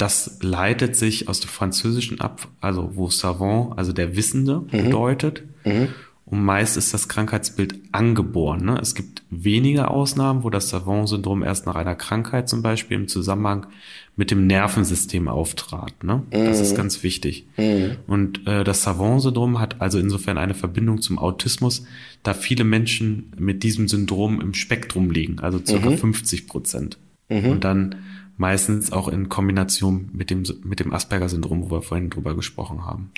das 0.00 0.38
leitet 0.40 0.96
sich 0.96 1.28
aus 1.28 1.40
dem 1.40 1.50
Französischen 1.50 2.20
ab, 2.20 2.48
also 2.60 2.92
wo 2.94 3.10
Savant, 3.10 3.76
also 3.78 3.92
der 3.92 4.16
Wissende 4.16 4.60
mhm. 4.60 4.84
bedeutet. 4.84 5.42
Mhm. 5.64 5.88
Und 6.24 6.44
meist 6.44 6.76
ist 6.76 6.94
das 6.94 7.08
Krankheitsbild 7.08 7.74
angeboren. 7.90 8.64
Ne? 8.64 8.78
Es 8.80 8.94
gibt 8.94 9.22
wenige 9.30 9.88
Ausnahmen, 9.88 10.44
wo 10.44 10.50
das 10.50 10.68
Savant-Syndrom 10.68 11.42
erst 11.42 11.66
nach 11.66 11.74
einer 11.74 11.96
Krankheit 11.96 12.48
zum 12.48 12.62
Beispiel 12.62 12.96
im 12.96 13.08
Zusammenhang 13.08 13.66
mit 14.14 14.30
dem 14.30 14.46
Nervensystem 14.46 15.26
auftrat. 15.26 16.04
Ne? 16.04 16.22
Das 16.30 16.58
mhm. 16.58 16.62
ist 16.62 16.76
ganz 16.76 17.02
wichtig. 17.02 17.46
Mhm. 17.56 17.96
Und 18.06 18.46
äh, 18.46 18.62
das 18.62 18.84
Savant-Syndrom 18.84 19.58
hat 19.58 19.80
also 19.80 19.98
insofern 19.98 20.38
eine 20.38 20.54
Verbindung 20.54 21.02
zum 21.02 21.18
Autismus, 21.18 21.84
da 22.22 22.32
viele 22.32 22.62
Menschen 22.62 23.32
mit 23.36 23.64
diesem 23.64 23.88
Syndrom 23.88 24.40
im 24.40 24.54
Spektrum 24.54 25.10
liegen, 25.10 25.40
also 25.40 25.60
circa 25.64 25.90
mhm. 25.90 25.98
50 25.98 26.46
Prozent. 26.46 26.98
Mhm. 27.28 27.50
Und 27.50 27.64
dann 27.64 27.96
meistens 28.40 28.90
auch 28.90 29.06
in 29.06 29.28
Kombination 29.28 30.08
mit 30.14 30.30
dem, 30.30 30.44
mit 30.64 30.80
dem 30.80 30.94
Asperger-Syndrom, 30.94 31.64
wo 31.64 31.76
wir 31.76 31.82
vorhin 31.82 32.08
drüber 32.08 32.34
gesprochen 32.34 32.86
haben. 32.86 33.12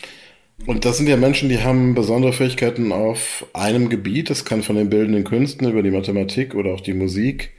Und 0.67 0.85
das 0.85 0.99
sind 0.99 1.09
ja 1.09 1.17
Menschen, 1.17 1.49
die 1.49 1.63
haben 1.63 1.95
besondere 1.95 2.33
Fähigkeiten 2.33 2.93
auf 2.93 3.47
einem 3.53 3.89
Gebiet. 3.89 4.31
Das 4.31 4.45
kann 4.45 4.63
von 4.63 4.77
den 4.77 4.91
bildenden 4.91 5.25
Künsten 5.25 5.69
über 5.69 5.83
die 5.83 5.93
Mathematik 5.93 6.55
oder 6.57 6.75
auch 6.75 6.81
die 6.81 6.93
Musik 6.93 7.53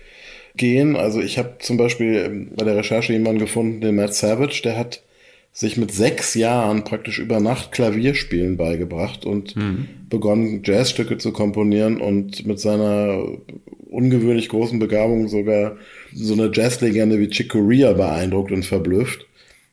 gehen. 0.55 0.97
Also 0.97 1.21
ich 1.21 1.37
habe 1.37 1.55
zum 1.59 1.77
Beispiel 1.77 2.49
bei 2.55 2.65
der 2.65 2.75
Recherche 2.75 3.13
jemanden 3.13 3.39
gefunden, 3.39 3.81
den 3.81 3.95
Matt 3.95 4.13
Savage, 4.13 4.61
der 4.63 4.77
hat 4.77 5.01
sich 5.53 5.77
mit 5.77 5.91
sechs 5.91 6.33
Jahren 6.33 6.83
praktisch 6.83 7.19
über 7.19 7.39
Nacht 7.39 7.71
Klavierspielen 7.71 8.57
beigebracht 8.57 9.23
und 9.23 9.55
mhm. 9.55 9.87
begonnen, 10.09 10.63
Jazzstücke 10.65 11.19
zu 11.19 11.31
komponieren 11.31 12.01
und 12.01 12.45
mit 12.47 12.59
seiner 12.59 13.23
ungewöhnlich 13.91 14.49
großen 14.49 14.79
Begabung 14.79 15.27
sogar 15.27 15.77
so 16.11 16.33
eine 16.33 16.51
Jazzlegende 16.51 17.19
wie 17.19 17.29
Chick 17.29 17.49
Corea 17.49 17.93
beeindruckt 17.93 18.51
und 18.51 18.65
verblüfft. 18.65 19.27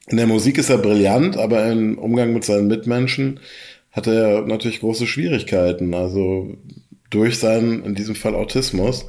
In 0.06 0.18
der 0.18 0.26
Musik 0.26 0.58
ist 0.58 0.68
er 0.68 0.76
brillant, 0.76 1.38
aber 1.38 1.66
im 1.72 1.96
Umgang 1.96 2.34
mit 2.34 2.44
seinen 2.44 2.66
Mitmenschen 2.66 3.40
hat 3.90 4.06
er 4.06 4.42
natürlich 4.42 4.80
große 4.80 5.06
Schwierigkeiten. 5.06 5.94
Also 5.94 6.58
durch 7.08 7.38
seinen, 7.38 7.84
in 7.84 7.94
diesem 7.94 8.14
Fall 8.14 8.34
Autismus. 8.34 9.06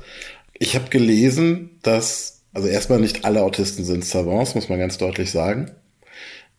Ich 0.57 0.75
habe 0.75 0.89
gelesen, 0.89 1.71
dass, 1.83 2.43
also 2.53 2.67
erstmal 2.67 2.99
nicht 2.99 3.25
alle 3.25 3.43
Autisten 3.43 3.83
sind 3.83 4.05
Savants, 4.05 4.55
muss 4.55 4.69
man 4.69 4.79
ganz 4.79 4.97
deutlich 4.97 5.31
sagen. 5.31 5.71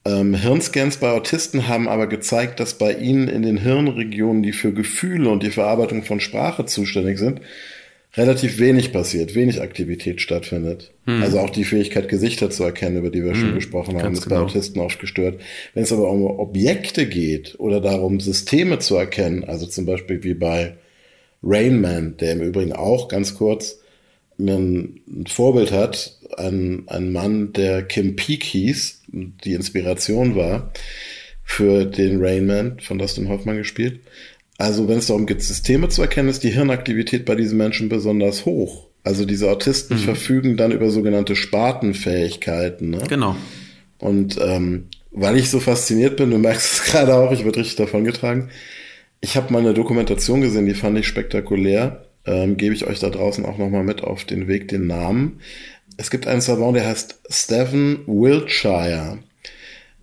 Ähm, 0.05 0.35
Hirnscans 0.35 0.97
bei 0.97 1.11
Autisten 1.11 1.69
haben 1.69 1.89
aber 1.89 2.09
gezeigt, 2.09 2.59
dass 2.59 2.75
bei 2.75 2.93
ihnen 2.95 3.29
in 3.29 3.43
den 3.43 3.59
Hirnregionen, 3.59 4.43
die 4.43 4.53
für 4.53 4.73
Gefühle 4.73 5.31
und 5.31 5.43
die 5.43 5.51
Verarbeitung 5.51 6.03
von 6.03 6.19
Sprache 6.19 6.67
zuständig 6.67 7.19
sind, 7.19 7.41
relativ 8.17 8.59
wenig 8.59 8.93
passiert, 8.93 9.35
wenig 9.35 9.63
Aktivität 9.63 10.21
stattfindet. 10.21 10.93
Hm. 11.07 11.23
Also 11.23 11.39
auch 11.39 11.51
die 11.51 11.65
Fähigkeit, 11.65 12.09
Gesichter 12.09 12.51
zu 12.51 12.65
erkennen, 12.65 12.99
über 12.99 13.11
die 13.11 13.25
wir 13.25 13.33
hm. 13.33 13.41
schon 13.41 13.55
gesprochen 13.55 13.95
haben, 13.95 14.03
Ganz 14.03 14.19
ist 14.19 14.25
genau. 14.25 14.41
bei 14.41 14.43
Autisten 14.43 14.81
oft 14.81 14.99
gestört. 14.99 15.41
Wenn 15.73 15.85
es 15.85 15.93
aber 15.93 16.11
um 16.11 16.25
Objekte 16.25 17.07
geht 17.07 17.59
oder 17.59 17.81
darum, 17.81 18.21
Systeme 18.21 18.81
zu 18.81 18.97
erkennen, 18.97 19.45
also 19.45 19.67
zum 19.67 19.87
Beispiel 19.87 20.25
wie 20.25 20.35
bei 20.35 20.75
Rain 21.43 21.81
Man, 21.81 22.17
der 22.19 22.33
im 22.33 22.43
Übrigen 22.43 22.73
auch 22.73 23.09
ganz 23.09 23.35
kurz 23.35 23.79
ein 24.39 25.01
Vorbild 25.27 25.73
hat, 25.73 26.19
ein, 26.37 26.85
ein 26.87 27.13
Mann, 27.13 27.53
der 27.53 27.83
Kim 27.83 28.17
Peek 28.17 28.43
hieß, 28.43 29.02
die 29.13 29.55
Inspiration 29.55 30.35
war 30.37 30.73
für 31.45 31.85
den 31.85 32.25
Rain 32.25 32.47
Man 32.47 32.81
von 32.81 32.99
Dustin 32.99 33.29
Hoffmann 33.29 33.57
gespielt. 33.57 34.01
Also 34.59 34.89
wenn 34.89 34.99
es 34.99 35.09
darum 35.09 35.27
geht, 35.27 35.43
Systeme 35.43 35.89
zu 35.89 36.03
erkennen, 36.03 36.29
ist 36.29 36.45
die 36.45 36.51
Hirnaktivität 36.51 37.25
bei 37.25 37.35
diesen 37.35 37.59
Menschen 37.59 37.89
besonders 37.89 38.45
hoch. 38.47 38.89
Also 39.05 39.25
diese 39.25 39.51
Autisten 39.51 39.97
mhm. 39.97 40.03
verfügen 40.03 40.57
dann 40.57 40.73
über 40.73 40.91
sogenannte 40.91 41.35
Spartenfähigkeiten. 41.35 42.91
Ne? 42.91 43.03
Genau. 43.09 43.37
Und 43.99 44.39
ähm, 44.41 44.89
weil 45.11 45.37
ich 45.37 45.51
so 45.51 45.61
fasziniert 45.61 46.17
bin, 46.17 46.31
du 46.31 46.39
merkst 46.39 46.73
es 46.73 46.85
gerade 46.91 47.15
auch, 47.15 47.33
ich 47.33 47.45
werde 47.45 47.61
richtig 47.61 47.77
davon 47.77 48.05
getragen. 48.05 48.49
Ich 49.21 49.37
habe 49.37 49.53
mal 49.53 49.61
eine 49.61 49.75
Dokumentation 49.75 50.41
gesehen, 50.41 50.67
die 50.67 50.75
fand 50.75 50.99
ich 50.99 51.07
spektakulär. 51.07 52.07
Ähm, 52.25 52.57
Gebe 52.57 52.75
ich 52.75 52.87
euch 52.87 53.01
da 53.01 53.11
draußen 53.11 53.45
auch 53.45 53.59
nochmal 53.59 53.83
mit 53.83 54.03
auf 54.03 54.25
den 54.25 54.47
Weg 54.47 54.69
den 54.69 54.87
Namen. 54.87 55.41
Es 55.97 56.11
gibt 56.11 56.27
einen 56.27 56.41
Savant, 56.41 56.77
der 56.77 56.87
heißt 56.87 57.21
Stephen 57.29 58.01
Wiltshire. 58.07 59.19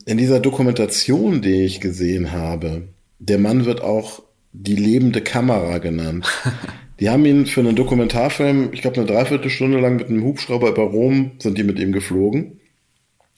In 0.05 0.17
dieser 0.17 0.39
Dokumentation, 0.39 1.41
die 1.41 1.63
ich 1.65 1.81
gesehen 1.81 2.31
habe, 2.31 2.87
der 3.19 3.37
Mann 3.37 3.65
wird 3.65 3.81
auch 3.81 4.23
die 4.51 4.75
lebende 4.75 5.21
Kamera 5.21 5.77
genannt. 5.77 6.25
Die 6.99 7.09
haben 7.09 7.23
ihn 7.23 7.45
für 7.45 7.61
einen 7.61 7.77
Dokumentarfilm, 7.77 8.73
ich 8.73 8.81
glaube 8.81 8.97
eine 8.97 9.05
Dreiviertelstunde 9.05 9.79
lang 9.79 9.95
mit 9.95 10.09
einem 10.09 10.21
Hubschrauber 10.21 10.67
über 10.67 10.83
Rom 10.83 11.31
sind 11.39 11.57
die 11.57 11.63
mit 11.63 11.79
ihm 11.79 11.93
geflogen. 11.93 12.59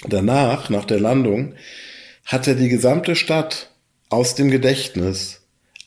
Danach, 0.08 0.72
nach 0.72 0.86
der 0.86 1.00
Landung, 1.00 1.54
hat 2.26 2.48
er 2.48 2.56
die 2.56 2.70
gesamte 2.70 3.16
Stadt 3.16 3.70
aus 4.10 4.34
dem 4.34 4.50
Gedächtnis 4.50 5.41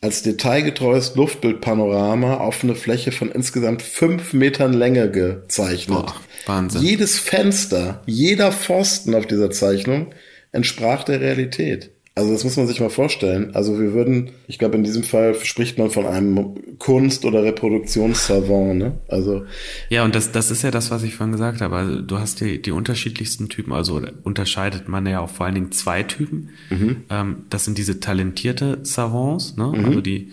als 0.05 0.23
detailgetreues 0.23 1.15
Luftbildpanorama 1.15 2.37
auf 2.37 2.63
eine 2.63 2.75
Fläche 2.75 3.11
von 3.11 3.33
insgesamt 3.33 3.81
fünf 3.81 4.35
Metern 4.35 4.75
Länge 4.75 5.11
gezeichnet. 5.11 5.97
Boah, 5.97 6.15
Wahnsinn. 6.45 6.83
Jedes 6.83 7.19
Fenster, 7.19 8.03
jeder 8.05 8.53
Pfosten 8.53 9.15
auf 9.15 9.27
dieser 9.27 9.51
Zeichnung 9.51 10.11
entsprach 10.53 11.05
der 11.05 11.23
Realität. 11.23 11.91
Also 12.17 12.33
das 12.33 12.45
muss 12.45 12.57
man 12.57 12.69
sich 12.69 12.81
mal 12.81 12.91
vorstellen. 12.91 13.57
Also 13.57 13.81
wir 13.81 13.93
würden, 13.93 14.31
ich 14.47 14.61
glaube 14.61 14.77
in 14.77 14.85
diesem 14.85 15.03
Fall 15.03 15.35
spricht 15.35 15.79
man 15.79 15.91
von 15.91 16.07
einem 16.07 16.79
Kunst- 16.79 17.25
oder 17.25 17.43
Reproduktionssavant, 17.43 18.79
ne? 18.79 18.99
Also 19.09 19.45
ja, 19.89 20.05
und 20.05 20.15
das, 20.15 20.31
das 20.31 20.53
ist 20.53 20.63
ja 20.63 20.71
das, 20.71 20.93
was 20.93 21.03
ich 21.03 21.17
vorhin 21.17 21.33
gesagt 21.33 21.61
habe. 21.61 21.75
Also 21.75 22.01
du 22.01 22.19
hast 22.21 22.41
die, 22.41 22.63
die 22.63 22.71
unterschiedlichsten 22.71 23.49
Typen. 23.49 23.73
Also 23.73 24.01
unterscheidet 24.23 24.89
man 24.89 25.07
ja 25.07 25.19
auch 25.19 25.31
vor 25.31 25.47
allen 25.47 25.57
Dingen 25.57 25.73
zwei 25.73 26.05
Typen. 26.05 26.51
Mhm. 26.71 27.03
Ähm, 27.11 27.47
das 27.51 27.65
sind 27.65 27.79
diese 27.79 27.99
talentierte 27.99 28.79
Savants, 28.83 29.57
ne? 29.57 29.73
Mhm. 29.75 29.85
Also 29.85 30.01
die 30.01 30.31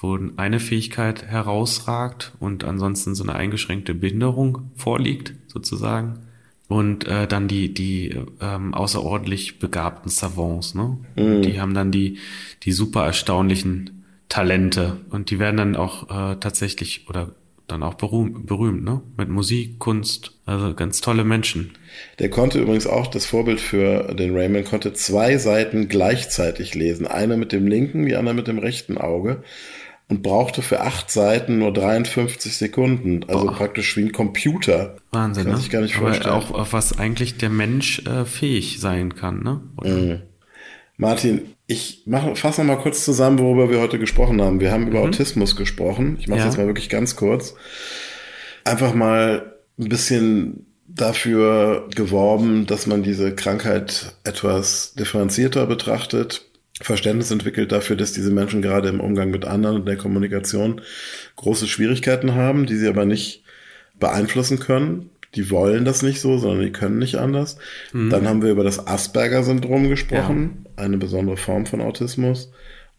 wo 0.00 0.16
eine 0.36 0.60
Fähigkeit 0.60 1.26
herausragt 1.26 2.32
und 2.38 2.62
ansonsten 2.62 3.16
so 3.16 3.24
eine 3.24 3.34
eingeschränkte 3.34 3.94
Behinderung 3.94 4.70
vorliegt, 4.76 5.34
sozusagen 5.48 6.20
und 6.68 7.06
äh, 7.06 7.26
dann 7.26 7.48
die 7.48 7.72
die 7.72 8.14
ähm, 8.40 8.74
außerordentlich 8.74 9.58
begabten 9.58 10.10
Savants, 10.10 10.74
ne? 10.74 10.98
Mhm. 11.16 11.42
Die 11.42 11.60
haben 11.60 11.74
dann 11.74 11.90
die 11.90 12.18
die 12.62 12.72
super 12.72 13.04
erstaunlichen 13.04 14.04
Talente 14.28 14.98
und 15.10 15.30
die 15.30 15.38
werden 15.38 15.56
dann 15.56 15.76
auch 15.76 16.10
äh, 16.10 16.36
tatsächlich 16.36 17.08
oder 17.08 17.32
dann 17.66 17.82
auch 17.82 17.94
berühmt, 17.94 18.46
berühmt, 18.46 18.84
ne? 18.84 19.00
Mit 19.16 19.28
Musik, 19.28 19.78
Kunst, 19.78 20.32
also 20.46 20.74
ganz 20.74 21.00
tolle 21.00 21.24
Menschen. 21.24 21.72
Der 22.18 22.30
konnte 22.30 22.60
übrigens 22.60 22.86
auch 22.86 23.06
das 23.06 23.26
Vorbild 23.26 23.60
für 23.60 24.14
den 24.14 24.34
Raymond 24.34 24.66
konnte 24.66 24.92
zwei 24.92 25.38
Seiten 25.38 25.88
gleichzeitig 25.88 26.74
lesen, 26.74 27.06
eine 27.06 27.36
mit 27.36 27.52
dem 27.52 27.66
linken, 27.66 28.06
die 28.06 28.16
andere 28.16 28.34
mit 28.34 28.46
dem 28.46 28.58
rechten 28.58 28.98
Auge 28.98 29.42
und 30.08 30.22
brauchte 30.22 30.62
für 30.62 30.80
acht 30.80 31.10
Seiten 31.10 31.58
nur 31.58 31.72
53 31.72 32.56
Sekunden. 32.56 33.24
Also 33.28 33.46
Boah. 33.46 33.54
praktisch 33.54 33.96
wie 33.96 34.04
ein 34.04 34.12
Computer. 34.12 34.96
Wahnsinn, 35.12 35.44
kann 35.44 35.52
ne? 35.52 35.58
sich 35.58 35.70
gar 35.70 35.82
nicht 35.82 35.96
Aber 35.96 36.06
vorstellen. 36.06 36.34
Auch 36.34 36.50
auf 36.50 36.72
was 36.72 36.98
eigentlich 36.98 37.36
der 37.36 37.50
Mensch 37.50 38.00
äh, 38.06 38.24
fähig 38.24 38.80
sein 38.80 39.14
kann, 39.14 39.42
ne? 39.42 39.60
Mhm. 39.82 40.22
Martin, 40.96 41.54
ich 41.66 42.02
mache 42.06 42.34
fasse 42.34 42.64
noch 42.64 42.76
mal 42.76 42.82
kurz 42.82 43.04
zusammen, 43.04 43.38
worüber 43.38 43.70
wir 43.70 43.80
heute 43.80 43.98
gesprochen 43.98 44.40
haben. 44.40 44.60
Wir 44.60 44.72
haben 44.72 44.88
über 44.88 45.00
mhm. 45.00 45.08
Autismus 45.08 45.54
gesprochen. 45.54 46.16
Ich 46.18 46.26
mache 46.26 46.40
ja. 46.40 46.46
jetzt 46.46 46.56
mal 46.56 46.66
wirklich 46.66 46.88
ganz 46.88 47.14
kurz. 47.14 47.54
Einfach 48.64 48.94
mal 48.94 49.54
ein 49.78 49.88
bisschen 49.88 50.66
dafür 50.88 51.86
geworben, 51.94 52.66
dass 52.66 52.86
man 52.86 53.02
diese 53.02 53.34
Krankheit 53.34 54.14
etwas 54.24 54.94
differenzierter 54.94 55.66
betrachtet 55.66 56.47
Verständnis 56.80 57.30
entwickelt 57.30 57.72
dafür, 57.72 57.96
dass 57.96 58.12
diese 58.12 58.30
Menschen 58.30 58.62
gerade 58.62 58.88
im 58.88 59.00
Umgang 59.00 59.30
mit 59.30 59.44
anderen 59.44 59.76
und 59.76 59.86
der 59.86 59.96
Kommunikation 59.96 60.80
große 61.36 61.66
Schwierigkeiten 61.66 62.34
haben, 62.34 62.66
die 62.66 62.76
sie 62.76 62.88
aber 62.88 63.04
nicht 63.04 63.42
beeinflussen 63.98 64.60
können. 64.60 65.10
Die 65.34 65.50
wollen 65.50 65.84
das 65.84 66.02
nicht 66.02 66.20
so, 66.20 66.38
sondern 66.38 66.64
die 66.64 66.72
können 66.72 66.98
nicht 66.98 67.16
anders. 67.16 67.58
Mhm. 67.92 68.10
Dann 68.10 68.28
haben 68.28 68.42
wir 68.42 68.50
über 68.50 68.64
das 68.64 68.86
Asperger-Syndrom 68.86 69.88
gesprochen, 69.88 70.64
ja. 70.64 70.84
eine 70.84 70.98
besondere 70.98 71.36
Form 71.36 71.66
von 71.66 71.80
Autismus. 71.80 72.50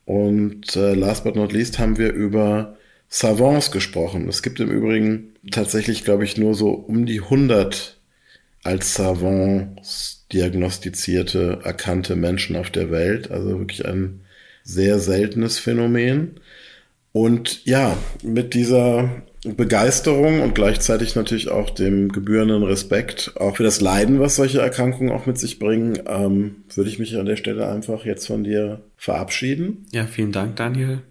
Und 0.06 0.76
äh, 0.76 0.94
last 0.94 1.24
but 1.24 1.36
not 1.36 1.54
least 1.54 1.80
haben 1.80 1.98
wir 1.98 2.12
über 2.12 2.78
Savants 3.08 3.72
gesprochen. 3.72 4.28
Es 4.28 4.44
gibt 4.44 4.60
im 4.60 4.70
Übrigen 4.70 5.34
tatsächlich, 5.52 6.04
glaube 6.04 6.24
ich, 6.24 6.38
nur 6.38 6.54
so 6.54 6.72
um 6.72 7.06
die 7.06 7.22
100 7.22 7.99
als 8.63 8.93
Savants 8.93 10.26
diagnostizierte, 10.32 11.60
erkannte 11.63 12.15
Menschen 12.15 12.56
auf 12.56 12.69
der 12.69 12.91
Welt. 12.91 13.32
Also 13.32 13.60
wirklich 13.60 13.86
ein 13.86 14.22
sehr 14.63 15.00
seltenes 15.00 15.60
Phänomen. 15.60 16.39
Und 17.12 17.65
ja, 17.65 17.98
mit 18.24 18.54
dieser 18.54 19.24
Begeisterung 19.43 20.41
und 20.41 20.54
gleichzeitig 20.54 21.15
natürlich 21.15 21.50
auch 21.50 21.69
dem 21.69 22.12
gebührenden 22.12 22.63
Respekt 22.63 23.34
auch 23.38 23.56
für 23.56 23.63
das 23.63 23.80
Leiden, 23.80 24.19
was 24.19 24.36
solche 24.36 24.60
Erkrankungen 24.60 25.13
auch 25.13 25.26
mit 25.26 25.38
sich 25.38 25.60
bringen, 25.60 25.98
ähm, 26.08 26.58
würde 26.76 26.89
ich 26.89 27.00
mich 27.00 27.17
an 27.17 27.26
der 27.26 27.38
Stelle 27.38 27.69
einfach 27.69 28.06
jetzt 28.06 28.28
von 28.28 28.43
dir 28.43 28.82
verabschieden. 28.98 29.86
Ja, 29.91 30.06
vielen 30.06 30.34
Dank, 30.34 30.58
Daniel. 30.58 31.02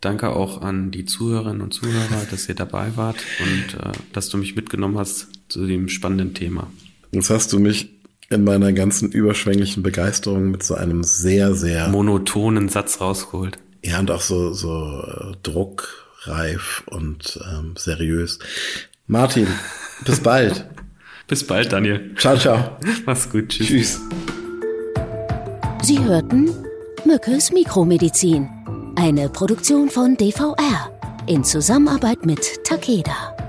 Danke 0.00 0.30
auch 0.30 0.62
an 0.62 0.90
die 0.90 1.04
Zuhörerinnen 1.04 1.60
und 1.60 1.72
Zuhörer, 1.72 2.26
dass 2.30 2.48
ihr 2.48 2.54
dabei 2.54 2.96
wart 2.96 3.18
und 3.40 3.80
äh, 3.80 3.92
dass 4.12 4.30
du 4.30 4.38
mich 4.38 4.56
mitgenommen 4.56 4.98
hast 4.98 5.28
zu 5.50 5.66
dem 5.66 5.88
spannenden 5.88 6.34
Thema. 6.34 6.70
Jetzt 7.12 7.30
hast 7.30 7.52
du 7.52 7.58
mich 7.58 7.90
in 8.30 8.44
meiner 8.44 8.72
ganzen 8.72 9.10
überschwänglichen 9.10 9.82
Begeisterung 9.82 10.50
mit 10.50 10.62
so 10.62 10.74
einem 10.74 11.02
sehr, 11.02 11.54
sehr 11.54 11.88
monotonen 11.88 12.68
Satz 12.68 13.00
rausgeholt. 13.00 13.58
Ja, 13.84 13.98
und 13.98 14.10
auch 14.10 14.20
so, 14.20 14.52
so 14.52 15.02
äh, 15.02 15.36
druckreif 15.42 16.84
und 16.86 17.40
ähm, 17.52 17.74
seriös. 17.76 18.38
Martin, 19.06 19.48
bis 20.04 20.20
bald. 20.20 20.66
bis 21.26 21.44
bald, 21.44 21.72
Daniel. 21.72 22.14
Ciao, 22.16 22.36
ciao. 22.36 22.76
Mach's 23.06 23.28
gut. 23.28 23.48
Tschüss. 23.48 23.66
Tschüss. 23.68 24.00
Sie 25.82 25.98
hörten 25.98 26.50
Mückes 27.06 27.50
Mikromedizin, 27.52 28.48
eine 28.96 29.28
Produktion 29.30 29.88
von 29.88 30.16
DVR 30.16 30.90
in 31.26 31.42
Zusammenarbeit 31.42 32.26
mit 32.26 32.64
Takeda. 32.64 33.39